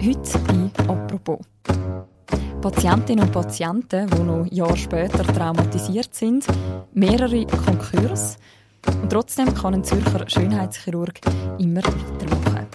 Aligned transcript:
Heute 0.00 0.38
bei 0.46 0.84
«Apropos». 0.86 1.40
Patientinnen 2.60 3.24
und 3.24 3.32
Patienten, 3.32 4.08
die 4.08 4.22
noch 4.22 4.46
Jahre 4.46 4.76
später 4.76 5.24
traumatisiert 5.24 6.14
sind, 6.14 6.46
mehrere 6.94 7.44
Konkurs 7.46 8.36
und 9.02 9.10
trotzdem 9.10 9.52
kann 9.54 9.74
ein 9.74 9.82
Zürcher 9.82 10.28
Schönheitschirurg 10.28 11.20
immer 11.58 11.82
weitermachen. 11.82 12.66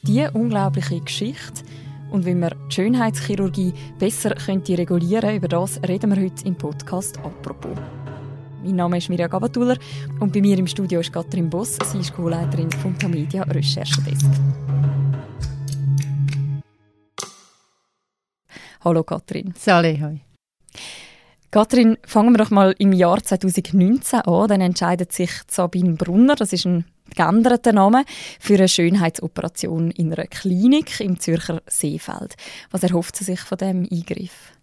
Diese 0.00 0.30
unglaubliche 0.30 1.00
Geschichte 1.00 1.62
und 2.10 2.24
wie 2.24 2.34
man 2.34 2.54
die 2.68 2.74
Schönheitschirurgie 2.74 3.74
besser 3.98 4.34
könnte 4.34 4.78
regulieren 4.78 5.36
über 5.36 5.48
das 5.48 5.78
reden 5.86 6.16
wir 6.16 6.24
heute 6.24 6.46
im 6.46 6.56
Podcast 6.56 7.18
«Apropos». 7.18 7.76
Mein 8.66 8.74
Name 8.74 8.98
ist 8.98 9.08
Mirja 9.08 9.28
Gabatuller 9.28 9.78
und 10.18 10.32
bei 10.32 10.40
mir 10.40 10.58
im 10.58 10.66
Studio 10.66 10.98
ist 10.98 11.12
Katrin 11.12 11.48
Boss. 11.48 11.78
Sie 11.84 11.98
ist 12.00 12.12
Co-Leiterin 12.12 12.68
vom 12.72 12.98
Tamedia 12.98 13.44
Recherchedesk. 13.44 14.26
Hallo 18.82 19.04
Katrin. 19.04 19.54
Salut, 19.56 20.00
hoi. 20.00 20.20
Katrin, 21.52 21.96
fangen 22.04 22.32
wir 22.32 22.38
doch 22.38 22.50
mal 22.50 22.74
im 22.78 22.92
Jahr 22.92 23.22
2019 23.22 24.22
an. 24.22 24.48
Dann 24.48 24.60
entscheidet 24.60 25.12
sich 25.12 25.30
Sabine 25.46 25.92
Brunner, 25.92 26.34
das 26.34 26.52
ist 26.52 26.66
ein 26.66 26.86
geänderter 27.14 27.72
Name, 27.72 28.04
für 28.40 28.54
eine 28.54 28.66
Schönheitsoperation 28.66 29.92
in 29.92 30.12
einer 30.12 30.26
Klinik 30.26 30.98
im 30.98 31.20
Zürcher 31.20 31.62
Seefeld. 31.68 32.34
Was 32.72 32.82
erhofft 32.82 33.14
sie 33.14 33.22
sich 33.22 33.40
von 33.42 33.58
diesem 33.58 33.86
Eingriff? 33.88 34.56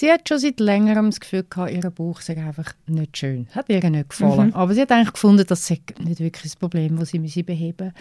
Sie 0.00 0.10
hat 0.10 0.26
schon 0.26 0.38
seit 0.38 0.60
längerem 0.60 1.10
das 1.10 1.20
Gefühl 1.20 1.44
gehabt, 1.44 1.72
ihr 1.72 1.90
Bauch 1.90 2.22
sei 2.22 2.34
einfach 2.38 2.72
nicht 2.86 3.18
schön. 3.18 3.48
Hat 3.54 3.68
ihr 3.68 3.90
nicht 3.90 4.08
gefallen. 4.08 4.46
Mhm. 4.46 4.54
Aber 4.54 4.72
sie 4.72 4.80
hat 4.80 4.90
eigentlich 4.92 5.12
gefunden, 5.12 5.44
das 5.46 5.66
sei 5.66 5.78
nicht 5.98 6.20
wirklich 6.20 6.44
das 6.44 6.56
Problem, 6.56 6.98
das 6.98 7.10
sie 7.10 7.42
beheben 7.42 7.88
müsse 7.88 7.92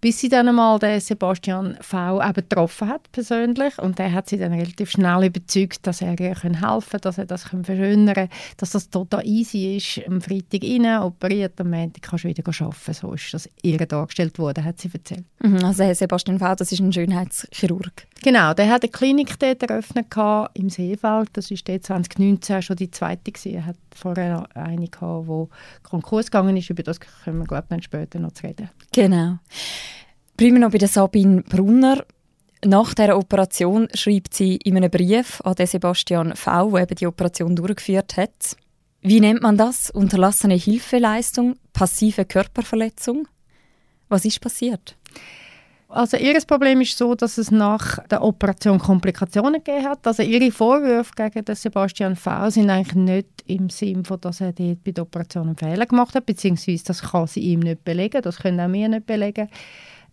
bis 0.00 0.18
sie 0.18 0.28
dann 0.30 0.48
einmal 0.48 0.78
den 0.78 0.98
Sebastian 0.98 1.76
V. 1.80 2.22
eben 2.22 2.32
getroffen 2.32 2.88
hat, 2.88 3.12
persönlich. 3.12 3.78
Und 3.78 3.98
der 3.98 4.12
hat 4.12 4.28
sie 4.28 4.38
dann 4.38 4.52
relativ 4.52 4.90
schnell 4.90 5.26
überzeugt, 5.26 5.86
dass 5.86 6.00
er 6.00 6.18
ihr 6.18 6.34
helfen 6.34 6.52
kann, 6.60 7.00
dass 7.02 7.18
er 7.18 7.26
das 7.26 7.44
verschönern 7.44 8.14
kann, 8.14 8.28
dass 8.56 8.70
das 8.70 8.88
total 8.88 9.26
easy 9.26 9.76
ist. 9.76 10.00
Am 10.06 10.20
Freitag 10.20 10.62
rein, 10.62 11.02
operiert, 11.02 11.60
am 11.60 11.70
Montag 11.70 12.02
kannst 12.02 12.24
du 12.24 12.28
wieder 12.28 12.42
arbeiten. 12.46 12.94
So 12.94 13.12
ist 13.12 13.34
das 13.34 13.48
ihr 13.62 13.78
dargestellt 13.78 14.38
worden, 14.38 14.64
hat 14.64 14.80
sie 14.80 14.90
erzählt. 14.92 15.24
Mhm, 15.42 15.64
also 15.64 15.92
Sebastian 15.92 16.38
V., 16.38 16.54
das 16.54 16.72
ist 16.72 16.80
ein 16.80 16.92
Schönheitschirurg. 16.92 18.06
Genau, 18.22 18.52
der 18.52 18.68
hat 18.68 18.82
eine 18.82 18.90
Klinik 18.90 19.38
dort 19.38 19.62
eröffnet 19.62 20.06
im 20.54 20.68
Seefeld. 20.68 21.30
Das 21.32 21.50
war 21.50 21.58
dort 21.64 21.84
2019 21.84 22.62
schon 22.62 22.76
die 22.76 22.90
zweite. 22.90 23.32
Gewesen. 23.32 23.54
Er 23.54 23.66
hat 23.66 23.76
vorher 23.94 24.46
eine, 24.54 24.86
die 24.86 25.48
Konkurs 25.82 26.26
gegangen 26.26 26.56
ist. 26.56 26.68
Über 26.68 26.82
das 26.82 27.00
können 27.00 27.38
wir, 27.38 27.46
glaube 27.46 27.66
ich, 27.76 27.84
später 27.84 28.18
noch 28.18 28.32
zu 28.32 28.46
reden. 28.46 28.68
Genau. 28.92 29.38
Bleiben 30.36 30.60
noch 30.60 30.70
bei 30.70 30.78
der 30.78 30.88
Sabine 30.88 31.42
Brunner. 31.42 32.04
Nach 32.62 32.92
der 32.92 33.16
Operation 33.16 33.88
schreibt 33.94 34.34
sie 34.34 34.56
in 34.56 34.76
einem 34.76 34.90
Brief 34.90 35.40
an 35.42 35.54
den 35.54 35.66
Sebastian 35.66 36.36
V., 36.36 36.70
der 36.72 36.82
eben 36.82 36.94
die 36.96 37.06
Operation 37.06 37.56
durchgeführt 37.56 38.18
hat. 38.18 38.56
Wie 39.00 39.20
nennt 39.20 39.40
man 39.40 39.56
das? 39.56 39.90
Unterlassene 39.90 40.56
Hilfeleistung, 40.56 41.56
passive 41.72 42.26
Körperverletzung? 42.26 43.26
Was 44.10 44.26
ist 44.26 44.42
passiert? 44.42 44.96
Also 45.92 46.16
ihr 46.16 46.40
Problem 46.46 46.80
ist 46.82 46.96
so, 46.96 47.16
dass 47.16 47.36
es 47.36 47.50
nach 47.50 47.98
der 48.06 48.22
Operation 48.22 48.78
Komplikationen 48.78 49.62
gegeben 49.64 49.88
hat. 49.88 50.06
Also 50.06 50.22
ihre 50.22 50.52
Vorwürfe 50.52 51.12
gegen 51.16 51.44
den 51.44 51.56
Sebastian 51.56 52.14
V 52.14 52.48
sind 52.50 52.70
eigentlich 52.70 52.94
nicht 52.94 53.26
im 53.46 53.68
Sinne 53.70 54.04
von, 54.04 54.20
dass 54.20 54.40
er 54.40 54.52
dort 54.52 54.84
bei 54.84 54.92
der 54.92 55.02
Operation 55.02 55.48
einen 55.48 55.56
Fehler 55.56 55.86
gemacht 55.86 56.14
hat, 56.14 56.26
beziehungsweise 56.26 56.84
das 56.84 57.02
kann 57.02 57.26
sie 57.26 57.40
ihm 57.40 57.60
nicht 57.60 57.82
belegen, 57.82 58.22
das 58.22 58.38
können 58.38 58.60
auch 58.60 58.72
wir 58.72 58.88
nicht 58.88 59.06
belegen. 59.06 59.48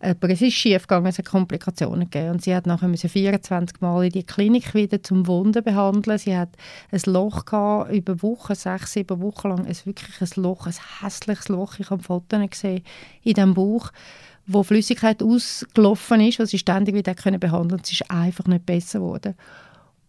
Aber 0.00 0.30
es 0.30 0.42
ist 0.42 0.54
schief 0.54 0.82
gegangen, 0.82 1.06
es 1.06 1.18
hat 1.18 1.26
Komplikationen 1.26 2.08
gegeben. 2.10 2.30
Und 2.30 2.42
sie 2.42 2.54
hat 2.54 2.66
nachher 2.66 2.92
24 2.92 3.80
Mal 3.80 4.04
in 4.04 4.10
die 4.10 4.22
Klinik 4.22 4.74
wieder 4.74 5.02
zum 5.02 5.26
Wunden 5.26 5.62
behandeln. 5.62 6.18
Sie 6.18 6.36
hat 6.36 6.50
ein 6.92 7.00
Loch 7.06 7.44
gehabt, 7.44 7.92
über 7.92 8.20
Wochen, 8.22 8.54
sechs, 8.54 8.92
sieben 8.92 9.20
Wochen 9.20 9.48
lang, 9.48 9.66
es 9.66 9.86
wirklich 9.86 10.20
ein 10.20 10.42
Loch, 10.42 10.66
ein 10.66 10.74
hässliches 11.02 11.48
Loch. 11.48 11.78
Ich 11.78 11.90
habe 11.90 12.02
Fotos 12.02 12.50
gesehen 12.50 12.82
in 13.24 13.34
diesem 13.34 13.54
Bauch 13.54 13.90
wo 14.48 14.62
Flüssigkeit 14.62 15.22
ausgelaufen 15.22 16.20
ist, 16.22 16.38
was 16.38 16.50
sie 16.50 16.58
ständig 16.58 16.94
wieder 16.94 17.14
können 17.14 17.38
behandeln. 17.38 17.80
Es 17.84 17.92
ist 17.92 18.10
einfach 18.10 18.46
nicht 18.46 18.66
besser 18.66 18.98
geworden. 18.98 19.34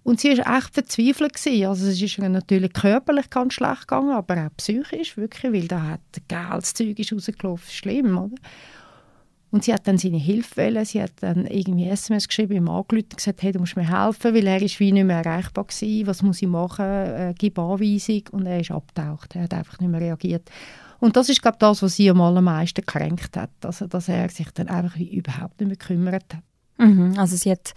Und 0.03 0.19
sie 0.21 0.35
war 0.37 0.57
echt 0.57 0.73
verzweifelt. 0.73 1.33
Gewesen. 1.33 1.67
Also 1.67 1.87
es 1.87 2.01
ist 2.01 2.17
natürlich 2.17 2.73
körperlich 2.73 3.29
ganz 3.29 3.53
schlecht 3.53 3.81
gegangen, 3.81 4.11
aber 4.11 4.47
auch 4.47 4.57
psychisch 4.57 5.17
wirklich, 5.17 5.53
weil 5.53 5.67
da 5.67 5.83
hat 5.83 5.99
geiles 6.27 6.73
Zeug 6.73 6.97
ist 6.97 7.13
rausgelaufen. 7.13 7.69
Schlimm, 7.69 8.17
oder? 8.17 8.35
Und 9.51 9.63
sie 9.63 9.73
hat 9.73 9.87
dann 9.87 9.97
seine 9.97 10.17
Hilfe 10.17 10.57
wählen. 10.57 10.85
Sie 10.85 11.01
hat 11.01 11.11
dann 11.21 11.45
irgendwie 11.45 11.89
SMS 11.89 12.27
geschrieben, 12.27 12.53
ihm 12.53 12.69
angerufen 12.69 13.07
und 13.11 13.17
gesagt, 13.17 13.41
hey, 13.41 13.51
du 13.51 13.59
musst 13.59 13.75
mir 13.75 13.87
helfen, 13.87 14.33
weil 14.33 14.47
er 14.47 14.61
ist 14.61 14.79
wie 14.79 14.91
nicht 14.91 15.05
mehr 15.05 15.17
erreichbar 15.23 15.65
gewesen. 15.65 16.07
Was 16.07 16.21
muss 16.21 16.41
ich 16.41 16.47
machen? 16.47 16.85
Äh, 16.85 17.33
gib 17.37 17.57
Anweisung. 17.57 18.23
Und 18.31 18.45
er 18.45 18.59
ist 18.59 18.71
abgetaucht. 18.71 19.35
Er 19.35 19.43
hat 19.43 19.53
einfach 19.53 19.79
nicht 19.79 19.89
mehr 19.89 20.01
reagiert. 20.01 20.49
Und 20.99 21.15
das 21.15 21.29
ist, 21.29 21.41
glaube 21.41 21.55
ich, 21.55 21.59
das, 21.59 21.81
was 21.81 21.95
sie 21.95 22.09
am 22.09 22.21
allermeisten 22.21 22.81
gekränkt 22.81 23.37
hat. 23.37 23.51
Also, 23.63 23.87
dass 23.87 24.09
er 24.09 24.29
sich 24.29 24.51
dann 24.51 24.67
einfach 24.67 24.97
wie 24.97 25.15
überhaupt 25.15 25.59
nicht 25.59 25.67
mehr 25.67 25.77
gekümmert 25.77 26.33
hat. 26.33 26.43
Mhm, 26.77 27.15
also 27.17 27.35
sie 27.35 27.51
hat, 27.51 27.73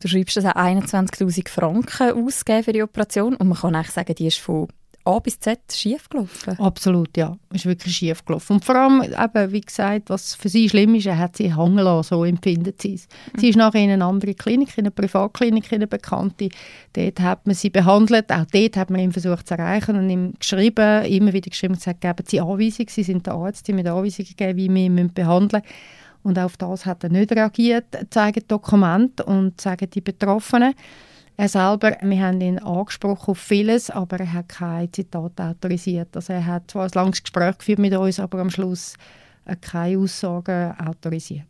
du 0.00 0.08
schreibst, 0.08 0.36
dass 0.36 0.44
er 0.44 0.56
21'000 0.56 1.48
Franken 1.48 2.12
ausgegeben 2.12 2.64
für 2.64 2.72
die 2.72 2.82
Operation 2.82 3.36
und 3.36 3.48
man 3.48 3.58
kann 3.58 3.74
eigentlich 3.74 3.90
sagen, 3.90 4.14
die 4.14 4.26
ist 4.26 4.38
von 4.38 4.68
A 5.08 5.20
bis 5.20 5.40
Z 5.40 5.58
schief 5.72 6.06
gelaufen? 6.10 6.58
Absolut, 6.60 7.16
ja. 7.16 7.34
Ist 7.50 7.64
wirklich 7.64 7.96
schief 7.96 8.22
gelaufen. 8.26 8.54
Und 8.54 8.64
vor 8.64 8.76
allem, 8.76 9.02
eben, 9.02 9.52
wie 9.52 9.62
gesagt, 9.62 10.10
was 10.10 10.34
für 10.34 10.50
sie 10.50 10.68
schlimm 10.68 10.94
ist, 10.96 11.06
er 11.06 11.16
hat 11.16 11.38
sie 11.38 11.56
hängen 11.56 11.78
lassen, 11.78 12.08
so 12.10 12.24
empfindet 12.24 12.82
sie 12.82 12.94
es. 12.94 13.08
Mhm. 13.32 13.40
Sie 13.40 13.48
ist 13.48 13.56
nachher 13.56 13.82
in 13.82 13.90
eine 13.90 14.04
andere 14.04 14.34
Klinik, 14.34 14.76
in 14.76 14.84
eine 14.84 14.90
Privatklinik, 14.90 15.72
in 15.72 15.76
eine 15.76 15.86
bekannte. 15.86 16.50
Dort 16.92 17.20
hat 17.20 17.46
man 17.46 17.54
sie 17.54 17.70
behandelt, 17.70 18.30
auch 18.30 18.44
dort 18.52 18.76
hat 18.76 18.90
man 18.90 19.00
ihn 19.00 19.12
versucht 19.12 19.48
zu 19.48 19.54
erreichen 19.54 19.96
und 19.96 20.10
ihm 20.10 20.34
geschrieben, 20.38 21.06
immer 21.06 21.32
wieder 21.32 21.48
geschrieben 21.48 21.76
gesagt, 21.76 22.02
geben 22.02 22.24
Sie 22.26 22.40
Anweisungen, 22.40 22.88
Sie 22.90 23.02
sind 23.02 23.26
der 23.26 23.32
Arzt, 23.32 23.66
die 23.66 23.72
mir 23.72 23.90
Anweisungen 23.90 24.36
geben, 24.36 24.58
wie 24.58 24.68
wir 24.68 24.84
ihn 24.84 25.12
behandeln 25.14 25.62
müssen. 25.62 25.74
Und 26.22 26.38
auf 26.38 26.58
das 26.58 26.84
hat 26.84 27.04
er 27.04 27.10
nicht 27.10 27.32
reagiert, 27.32 27.86
zeigen 28.10 28.42
Dokumente 28.46 29.24
und 29.24 29.58
sagen 29.58 29.88
die 29.88 30.02
Betroffenen. 30.02 30.74
Er 31.40 31.48
selber, 31.48 31.96
wir 32.02 32.20
haben 32.20 32.40
ihn 32.40 32.58
angesprochen 32.58 33.30
auf 33.30 33.38
vieles, 33.38 33.90
aber 33.90 34.18
er 34.18 34.32
hat 34.32 34.48
kein 34.48 34.92
Zitat 34.92 35.40
autorisiert. 35.40 36.08
Also 36.16 36.32
er 36.32 36.44
hat 36.44 36.68
zwar 36.68 36.86
ein 36.86 36.90
langes 36.92 37.22
Gespräch 37.22 37.58
geführt 37.58 37.78
mit 37.78 37.94
uns, 37.96 38.18
aber 38.18 38.40
am 38.40 38.50
Schluss 38.50 38.94
äh, 39.44 39.54
keine 39.54 39.98
Aussagen 39.98 40.74
autorisiert. 40.84 41.44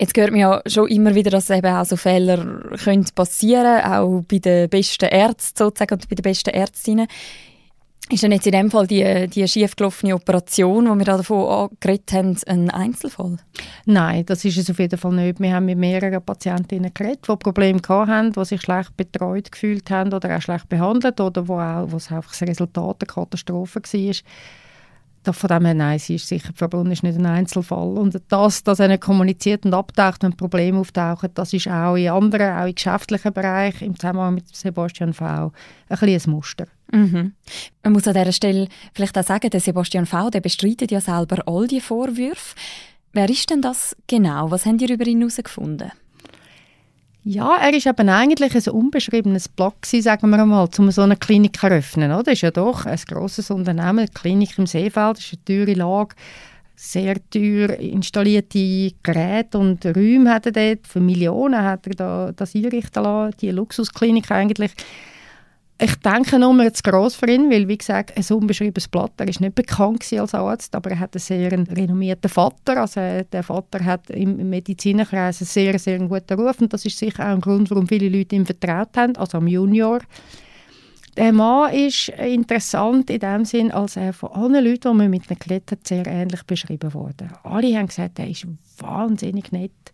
Jetzt 0.00 0.16
hört 0.16 0.30
man 0.30 0.40
ja 0.40 0.62
schon 0.66 0.88
immer 0.88 1.14
wieder, 1.14 1.30
dass 1.30 1.50
eben 1.50 1.74
auch 1.74 1.84
so 1.84 1.96
Fehler 1.96 2.38
können 2.82 3.04
auch 3.84 4.22
bei 4.26 4.38
den 4.38 4.70
besten 4.70 5.10
Ärzten 5.10 5.58
sozusagen 5.58 5.92
und 5.92 6.08
bei 6.08 6.14
den 6.16 6.22
besten 6.22 6.50
Ärztinnen. 6.50 7.06
Ist 8.10 8.22
denn 8.22 8.32
jetzt 8.32 8.46
in 8.46 8.52
dem 8.52 8.70
Fall 8.70 8.86
die, 8.86 9.28
die 9.28 9.48
schiefgelaufene 9.48 10.14
Operation, 10.14 10.84
die 10.84 10.98
wir 10.98 11.04
da 11.06 11.16
davon 11.16 11.70
geredet 11.80 12.12
haben, 12.12 12.36
ein 12.46 12.68
Einzelfall? 12.68 13.38
Nein, 13.86 14.26
das 14.26 14.44
ist 14.44 14.58
es 14.58 14.68
auf 14.68 14.78
jeden 14.78 14.98
Fall 14.98 15.12
nicht. 15.12 15.40
Wir 15.40 15.54
haben 15.54 15.64
mit 15.64 15.78
mehreren 15.78 16.22
Patientinnen 16.22 16.92
geredet, 16.92 17.26
die 17.26 17.36
Probleme 17.36 17.80
hatten, 17.88 18.32
die 18.32 18.44
sich 18.44 18.60
schlecht 18.60 18.94
betreut 18.98 19.50
gefühlt 19.50 19.90
haben 19.90 20.12
oder 20.12 20.36
auch 20.36 20.42
schlecht 20.42 20.68
behandelt 20.68 21.18
oder 21.18 21.48
wo, 21.48 21.58
auch, 21.58 21.90
wo 21.90 21.96
es 21.96 22.12
einfach 22.12 22.32
das 22.32 22.42
Resultat 22.42 22.96
eine 23.00 23.06
Katastrophe 23.06 23.80
war 23.80 24.14
von 25.32 25.48
dem 25.48 25.64
her, 25.64 25.74
nein, 25.74 25.98
sie 25.98 26.16
ist 26.16 26.28
sicher, 26.28 26.52
Brunn 26.52 26.90
ist 26.90 27.02
nicht 27.02 27.18
ein 27.18 27.26
Einzelfall. 27.26 27.96
Und 27.96 28.20
das, 28.28 28.62
dass 28.62 28.80
er 28.80 28.88
nicht 28.88 29.02
kommuniziert 29.02 29.64
und 29.64 29.74
abtaucht, 29.74 30.22
wenn 30.22 30.36
Probleme 30.36 30.78
auftauchen, 30.78 31.30
das 31.34 31.52
ist 31.52 31.68
auch 31.68 31.96
in 31.96 32.10
anderen, 32.10 32.56
auch 32.56 32.66
in 32.66 32.74
geschäftlichen 32.74 33.32
Bereichen, 33.32 33.84
im 33.84 33.98
Zusammenhang 33.98 34.34
mit 34.34 34.54
Sebastian 34.54 35.14
V. 35.14 35.24
ein 35.24 35.52
bisschen 35.88 36.30
ein 36.30 36.34
Muster. 36.34 36.66
Mhm. 36.92 37.32
Man 37.82 37.92
muss 37.92 38.06
an 38.06 38.14
dieser 38.14 38.32
Stelle 38.32 38.68
vielleicht 38.92 39.16
auch 39.18 39.24
sagen, 39.24 39.50
der 39.50 39.60
Sebastian 39.60 40.06
V. 40.06 40.30
der 40.30 40.40
bestreitet 40.40 40.90
ja 40.90 41.00
selber 41.00 41.42
all 41.46 41.66
die 41.66 41.80
Vorwürfe. 41.80 42.54
Wer 43.12 43.30
ist 43.30 43.48
denn 43.50 43.62
das 43.62 43.96
genau? 44.06 44.50
Was 44.50 44.66
haben 44.66 44.78
die 44.78 44.92
über 44.92 45.06
ihn 45.06 45.20
herausgefunden? 45.20 45.92
Ja, 47.26 47.56
er 47.56 47.72
ist 47.72 47.86
eben 47.86 48.10
eigentlich 48.10 48.54
ein 48.54 48.72
unbeschriebenes 48.74 49.48
Blatt 49.48 49.86
sagen 49.86 50.28
wir 50.28 50.44
mal, 50.44 50.68
um 50.76 50.90
so 50.90 51.00
eine 51.00 51.16
Klinik 51.16 51.56
zu 51.58 51.66
eröffnen. 51.66 52.10
Das 52.10 52.34
ist 52.34 52.42
ja 52.42 52.50
doch 52.50 52.84
ein 52.84 53.00
grosses 53.08 53.50
Unternehmen, 53.50 54.00
eine 54.00 54.08
Klinik 54.08 54.58
im 54.58 54.66
Seefeld, 54.66 55.16
das 55.16 55.24
ist 55.24 55.32
eine 55.32 55.44
teure 55.44 55.72
Lage, 55.72 56.14
sehr 56.76 57.16
teuer 57.30 57.70
installierte 57.78 58.92
Geräte 59.02 59.58
und 59.58 59.86
Räume 59.86 60.34
hat 60.34 60.46
er 60.46 60.52
dort. 60.52 60.86
Für 60.86 61.00
Millionen 61.00 61.62
hat 61.62 61.86
er 61.86 61.94
da, 61.94 62.32
das 62.36 62.54
einrichten 62.54 63.02
lassen, 63.02 63.36
die 63.40 63.50
Luxusklinik 63.52 64.30
eigentlich. 64.30 64.72
Ich 65.84 65.96
denke 65.96 66.38
nur, 66.38 66.72
zu 66.72 66.82
gross 66.82 67.14
für 67.14 67.30
ihn, 67.30 67.50
weil, 67.50 67.68
wie 67.68 67.76
gesagt, 67.76 68.16
ein 68.16 68.36
unbeschriebenes 68.36 68.88
Blatt. 68.88 69.12
Er 69.18 69.28
ist 69.28 69.42
nicht 69.42 69.54
bekannt 69.54 70.10
als 70.14 70.32
Arzt, 70.32 70.74
aber 70.74 70.92
er 70.92 70.98
hat 70.98 71.14
einen 71.14 71.20
sehr 71.20 71.52
renommierten 71.52 72.30
Vater. 72.30 72.80
Also 72.80 73.00
der 73.30 73.42
Vater 73.42 73.84
hat 73.84 74.08
im 74.08 74.48
Medizinerkreis 74.48 75.42
einen 75.42 75.46
sehr, 75.46 75.78
sehr 75.78 75.98
guten 75.98 76.40
Ruf 76.40 76.58
und 76.62 76.72
das 76.72 76.86
ist 76.86 76.96
sicher 76.96 77.24
auch 77.24 77.34
ein 77.34 77.42
Grund, 77.42 77.70
warum 77.70 77.86
viele 77.86 78.08
Leute 78.08 78.34
ihm 78.34 78.46
vertraut 78.46 78.96
haben, 78.96 79.14
also 79.16 79.36
am 79.36 79.46
Junior. 79.46 80.00
Der 81.18 81.34
Mann 81.34 81.74
ist 81.74 82.08
interessant 82.08 83.10
in 83.10 83.20
dem 83.20 83.44
Sinn, 83.44 83.70
als 83.70 83.96
er 83.96 84.14
von 84.14 84.32
allen 84.32 84.64
Leuten, 84.64 84.90
die 84.90 84.96
man 84.96 85.10
mit 85.10 85.30
ihm 85.30 85.38
geredet 85.38 85.72
hat, 85.72 85.86
sehr 85.86 86.06
ähnlich 86.06 86.44
beschrieben 86.44 86.94
wurde. 86.94 87.28
Alle 87.42 87.76
haben 87.76 87.88
gesagt, 87.88 88.18
er 88.18 88.30
ist 88.30 88.46
wahnsinnig 88.78 89.52
nett. 89.52 89.92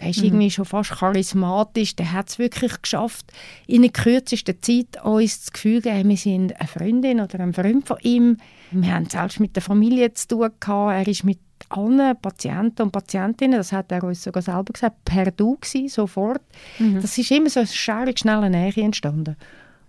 Der 0.00 0.10
ist 0.10 0.18
mhm. 0.18 0.24
irgendwie 0.24 0.50
schon 0.50 0.64
fast 0.64 0.90
charismatisch. 0.90 1.96
Der 1.96 2.12
hat 2.12 2.28
es 2.28 2.38
wirklich 2.38 2.80
geschafft, 2.82 3.32
in 3.66 3.82
der 3.82 3.92
kürzesten 3.92 4.60
Zeit 4.60 5.04
uns 5.04 5.40
das 5.40 5.52
Gefühl 5.52 5.82
zu 5.82 5.90
geben, 5.90 6.08
wir 6.08 6.16
sind 6.16 6.58
eine 6.58 6.68
Freundin 6.68 7.20
oder 7.20 7.40
ein 7.40 7.52
Freund 7.52 7.86
von 7.86 7.98
ihm. 8.02 8.38
Wir 8.70 8.94
haben 8.94 9.08
selbst 9.08 9.40
mit 9.40 9.54
der 9.54 9.62
Familie 9.62 10.12
zu 10.14 10.28
tun 10.28 10.50
gehabt. 10.58 10.92
Er 10.92 11.08
ist 11.08 11.24
mit 11.24 11.38
allen 11.68 12.16
Patienten 12.20 12.82
und 12.82 12.92
Patientinnen, 12.92 13.58
das 13.58 13.72
hat 13.72 13.90
er 13.90 14.04
uns 14.04 14.22
sogar 14.22 14.42
selber 14.42 14.72
gesagt, 14.72 15.04
per 15.04 15.30
Du 15.30 15.56
gewesen, 15.56 15.88
sofort. 15.88 16.42
Mhm. 16.78 17.00
Das 17.00 17.16
ist 17.16 17.30
immer 17.30 17.50
so 17.50 17.60
eine 17.60 17.66
schaurig 17.66 18.18
schnelle 18.18 18.50
Nähe 18.50 18.72
entstanden. 18.76 19.36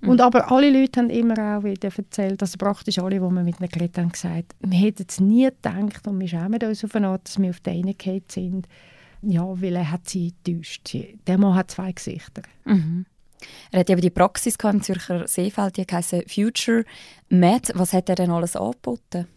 Mhm. 0.01 0.09
Und 0.09 0.21
aber 0.21 0.51
alle 0.51 0.69
Leute 0.69 0.99
haben 0.99 1.09
immer 1.09 1.57
auch 1.57 1.63
wieder 1.63 1.89
erzählt, 1.95 2.41
dass 2.41 2.57
praktisch 2.57 2.99
alle, 2.99 3.15
die 3.15 3.21
wir 3.21 3.43
mit 3.43 3.59
ihnen 3.59 3.69
geredet 3.69 3.97
haben, 3.97 4.11
gesagt 4.11 4.55
wir 4.59 4.79
hätten 4.79 5.05
es 5.07 5.19
nie 5.19 5.45
gedacht 5.45 6.07
und 6.07 6.19
wir 6.19 6.27
schämen 6.27 6.61
uns 6.61 6.83
auf 6.83 6.95
eine 6.95 7.07
Art, 7.07 7.27
dass 7.27 7.39
wir 7.39 7.49
auf 7.49 7.59
den 7.59 7.85
reingefallen 7.85 8.23
sind. 8.27 8.67
Ja, 9.21 9.45
weil 9.61 9.75
er 9.75 9.91
hat 9.91 10.07
sie 10.09 10.33
getäuscht. 10.43 10.95
Der 11.27 11.37
Mann 11.37 11.55
hat 11.55 11.71
zwei 11.71 11.91
Gesichter. 11.91 12.43
Mhm. 12.65 13.05
Er 13.71 13.81
hat 13.81 13.89
eben 13.89 14.01
die 14.01 14.09
Praxis 14.09 14.55
im 14.63 14.81
Zürcher 14.81 15.27
Seefeld, 15.27 15.77
die 15.77 15.85
heisst 15.91 16.15
Future 16.27 16.83
Med. 17.29 17.71
Was 17.75 17.93
hat 17.93 18.09
er 18.09 18.15
denn 18.15 18.31
alles 18.31 18.55
angeboten? 18.55 19.27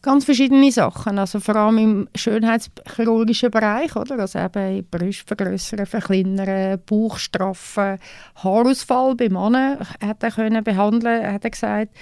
Ganz 0.00 0.24
verschiedene 0.24 0.70
Sachen, 0.70 1.18
also 1.18 1.40
vor 1.40 1.56
allem 1.56 1.78
im 1.78 2.08
schönheitschirurgischen 2.14 3.50
Bereich, 3.50 3.94
oder? 3.96 4.20
Also 4.20 4.38
eben 4.38 4.86
Brust 4.88 5.26
vergrößern, 5.26 5.86
verkleinern, 5.86 6.80
Bauch 6.86 7.18
straffen, 7.18 7.98
Haarausfall 8.36 9.16
bei 9.16 9.28
Männern 9.28 9.78
hat 10.00 10.22
er 10.22 10.30
können 10.30 10.62
behandeln, 10.62 11.32
hat 11.32 11.44
er 11.44 11.50
gesagt. 11.50 11.96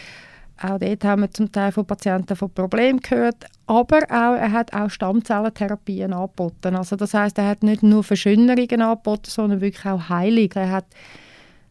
Auch 0.62 0.78
dort 0.78 1.04
haben 1.04 1.22
wir 1.22 1.30
zum 1.30 1.50
Teil 1.50 1.72
von 1.72 1.84
Patienten 1.84 2.36
von 2.36 2.50
Problemen 2.50 3.00
gehört, 3.00 3.44
aber 3.66 3.98
auch, 4.04 4.36
er 4.36 4.52
hat 4.52 4.72
auch 4.72 4.88
Stammzellentherapien 4.88 6.12
angeboten. 6.12 6.76
Also 6.76 6.96
das 6.96 7.12
heißt, 7.12 7.38
er 7.38 7.48
hat 7.48 7.62
nicht 7.62 7.82
nur 7.82 8.04
Verschönerungen 8.04 8.80
angeboten, 8.80 9.30
sondern 9.30 9.60
wirklich 9.60 9.84
auch 9.84 10.08
Heilung. 10.08 10.50
Er 10.54 10.70
hat 10.70 10.86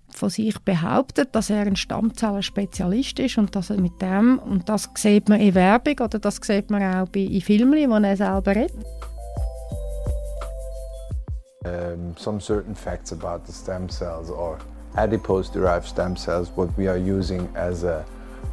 von 0.10 0.30
sich 0.30 0.60
behauptet, 0.60 1.30
dass 1.34 1.50
er 1.50 1.62
ein 1.62 1.76
Stammzellenspezialist 1.76 3.20
ist 3.20 3.38
und 3.38 3.56
dass 3.56 3.70
er 3.70 3.80
mit 3.80 4.02
dem, 4.02 4.38
und 4.40 4.70
das 4.70 4.90
sieht 4.96 5.30
man 5.30 5.40
in 5.40 5.56
Werbung 5.56 5.96
oder 6.00 6.20
das 6.20 6.40
sieht 6.42 6.70
man 6.70 6.84
auch 6.84 7.08
bei, 7.08 7.22
in 7.22 7.42
Filmen, 7.42 7.90
wo 7.90 7.96
er 7.96 8.18
selber 8.18 8.56
redet. 8.56 8.86
Um, 11.66 12.14
some 12.18 12.42
certain 12.42 12.76
facts 12.76 13.14
about 13.14 13.46
the 13.48 13.54
stem 13.54 13.88
cells 13.90 14.30
or 14.30 14.58
adipose-derived 14.98 15.88
stem 15.88 16.18
cells, 16.18 16.52
what 16.58 16.68
we 16.78 16.90
are 16.90 16.98
using 16.98 17.48
as 17.56 17.86
a 17.86 18.04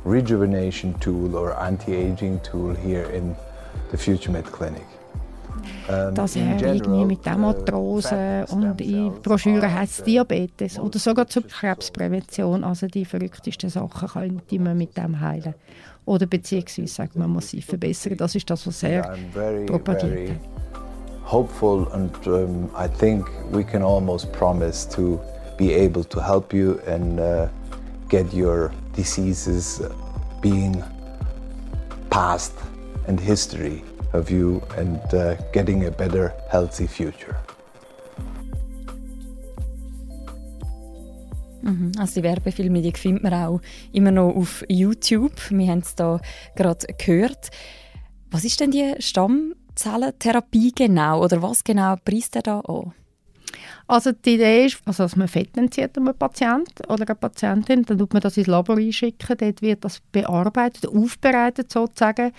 rejuvenation 0.05 0.99
tool 1.01 1.35
or 1.35 1.59
anti-aging 1.59 2.41
tool 2.43 2.75
here 2.75 3.09
in 3.13 3.35
the 3.91 3.97
FutureMed 3.97 4.51
Clinic. 4.53 4.87
Dass 6.15 6.37
er 6.37 6.61
irgendwie 6.63 7.05
mit 7.05 7.27
Dermatrose 7.27 8.47
und 8.51 8.81
in 8.81 9.13
Broschüren 9.23 9.75
heißt 9.75 9.99
es 9.99 10.05
Diabetes 10.05 10.79
oder 10.79 10.99
sogar 10.99 11.27
zur 11.27 11.43
Krebsprävention. 11.43 12.63
Also 12.63 12.87
die 12.87 13.05
verrücktesten 13.05 13.71
Sachen 13.71 14.09
könnte 14.09 14.59
man 14.61 14.79
mit 14.79 14.97
dem 14.97 15.21
heilen. 15.21 15.55
Oder 16.07 16.27
beziehungsweise 16.27 16.87
sagt 16.87 17.17
man 17.17 17.33
massiv 17.33 17.67
verbessern. 17.67 18.17
Das 18.17 18.35
ist 18.35 18.49
das, 18.49 18.67
was 18.67 18.83
er 18.83 19.17
propagiert 19.67 20.39
hopeful 21.31 21.87
and 21.93 22.27
um, 22.27 22.69
I 22.75 22.89
think 22.89 23.25
we 23.53 23.63
can 23.63 23.83
almost 23.83 24.33
promise 24.33 24.85
to 24.97 25.21
be 25.57 25.73
able 25.73 26.03
to 26.03 26.21
help 26.21 26.53
you 26.53 26.81
and 26.89 27.21
uh, 27.21 27.47
get 28.11 28.35
your 28.35 28.71
diseases 28.97 29.81
being 30.43 30.83
past 32.11 32.53
and 33.07 33.19
history 33.19 33.83
of 34.13 34.31
you 34.31 34.61
and 34.77 35.01
uh, 35.15 35.37
getting 35.53 35.87
a 35.87 35.91
better, 35.91 36.35
healthy 36.51 36.87
future. 36.87 37.37
Mhm. 41.63 41.93
Also 41.99 42.21
die 42.21 42.23
Werbefilme, 42.25 42.83
die 42.83 42.93
findet 42.93 43.23
man 43.23 43.35
auch 43.35 43.61
immer 43.93 44.11
noch 44.11 44.35
auf 44.35 44.65
YouTube. 44.69 45.51
Wir 45.51 45.71
haben 45.71 45.81
es 45.81 45.95
da 45.95 46.21
gerade 46.57 46.87
gehört. 46.99 47.51
Was 48.31 48.45
ist 48.45 48.61
denn 48.61 48.71
die 48.71 48.95
Stammzellentherapie 48.99 50.73
genau 50.73 51.23
oder 51.23 51.43
was 51.43 51.63
genau 51.63 51.97
preist 52.05 52.37
er 52.37 52.43
da 52.43 52.61
an? 52.61 52.93
Also 53.91 54.13
die 54.13 54.35
Idee 54.35 54.67
ist, 54.67 54.81
also 54.85 55.03
dass 55.03 55.17
man 55.17 55.27
Fett 55.27 55.57
entzieht 55.57 55.99
einem 55.99 56.15
Patienten 56.15 56.85
oder 56.87 57.03
einer 57.09 57.17
Patientin, 57.17 57.83
dann 57.85 57.99
tut 57.99 58.13
man 58.13 58.23
das 58.23 58.37
ins 58.37 58.47
Labor 58.47 58.77
einschicken, 58.77 59.37
dort 59.37 59.63
wird 59.63 59.85
das 59.85 59.99
bearbeitet, 60.13 60.87
aufbereitet 60.87 61.73
sozusagen 61.73 62.31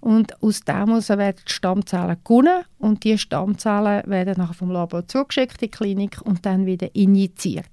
und 0.00 0.42
aus 0.42 0.60
dem 0.60 0.88
werden 0.88 1.36
die 1.46 1.52
Stammzellen 1.52 2.16
gewonnen 2.24 2.64
und 2.78 3.04
die 3.04 3.18
Stammzellen 3.18 4.06
werden 4.06 4.36
nachher 4.38 4.54
vom 4.54 4.70
Labor 4.70 5.06
zugeschickt 5.06 5.60
in 5.60 5.66
die 5.66 5.70
Klinik 5.70 6.22
und 6.22 6.46
dann 6.46 6.64
wieder 6.64 6.88
injiziert. 6.94 7.66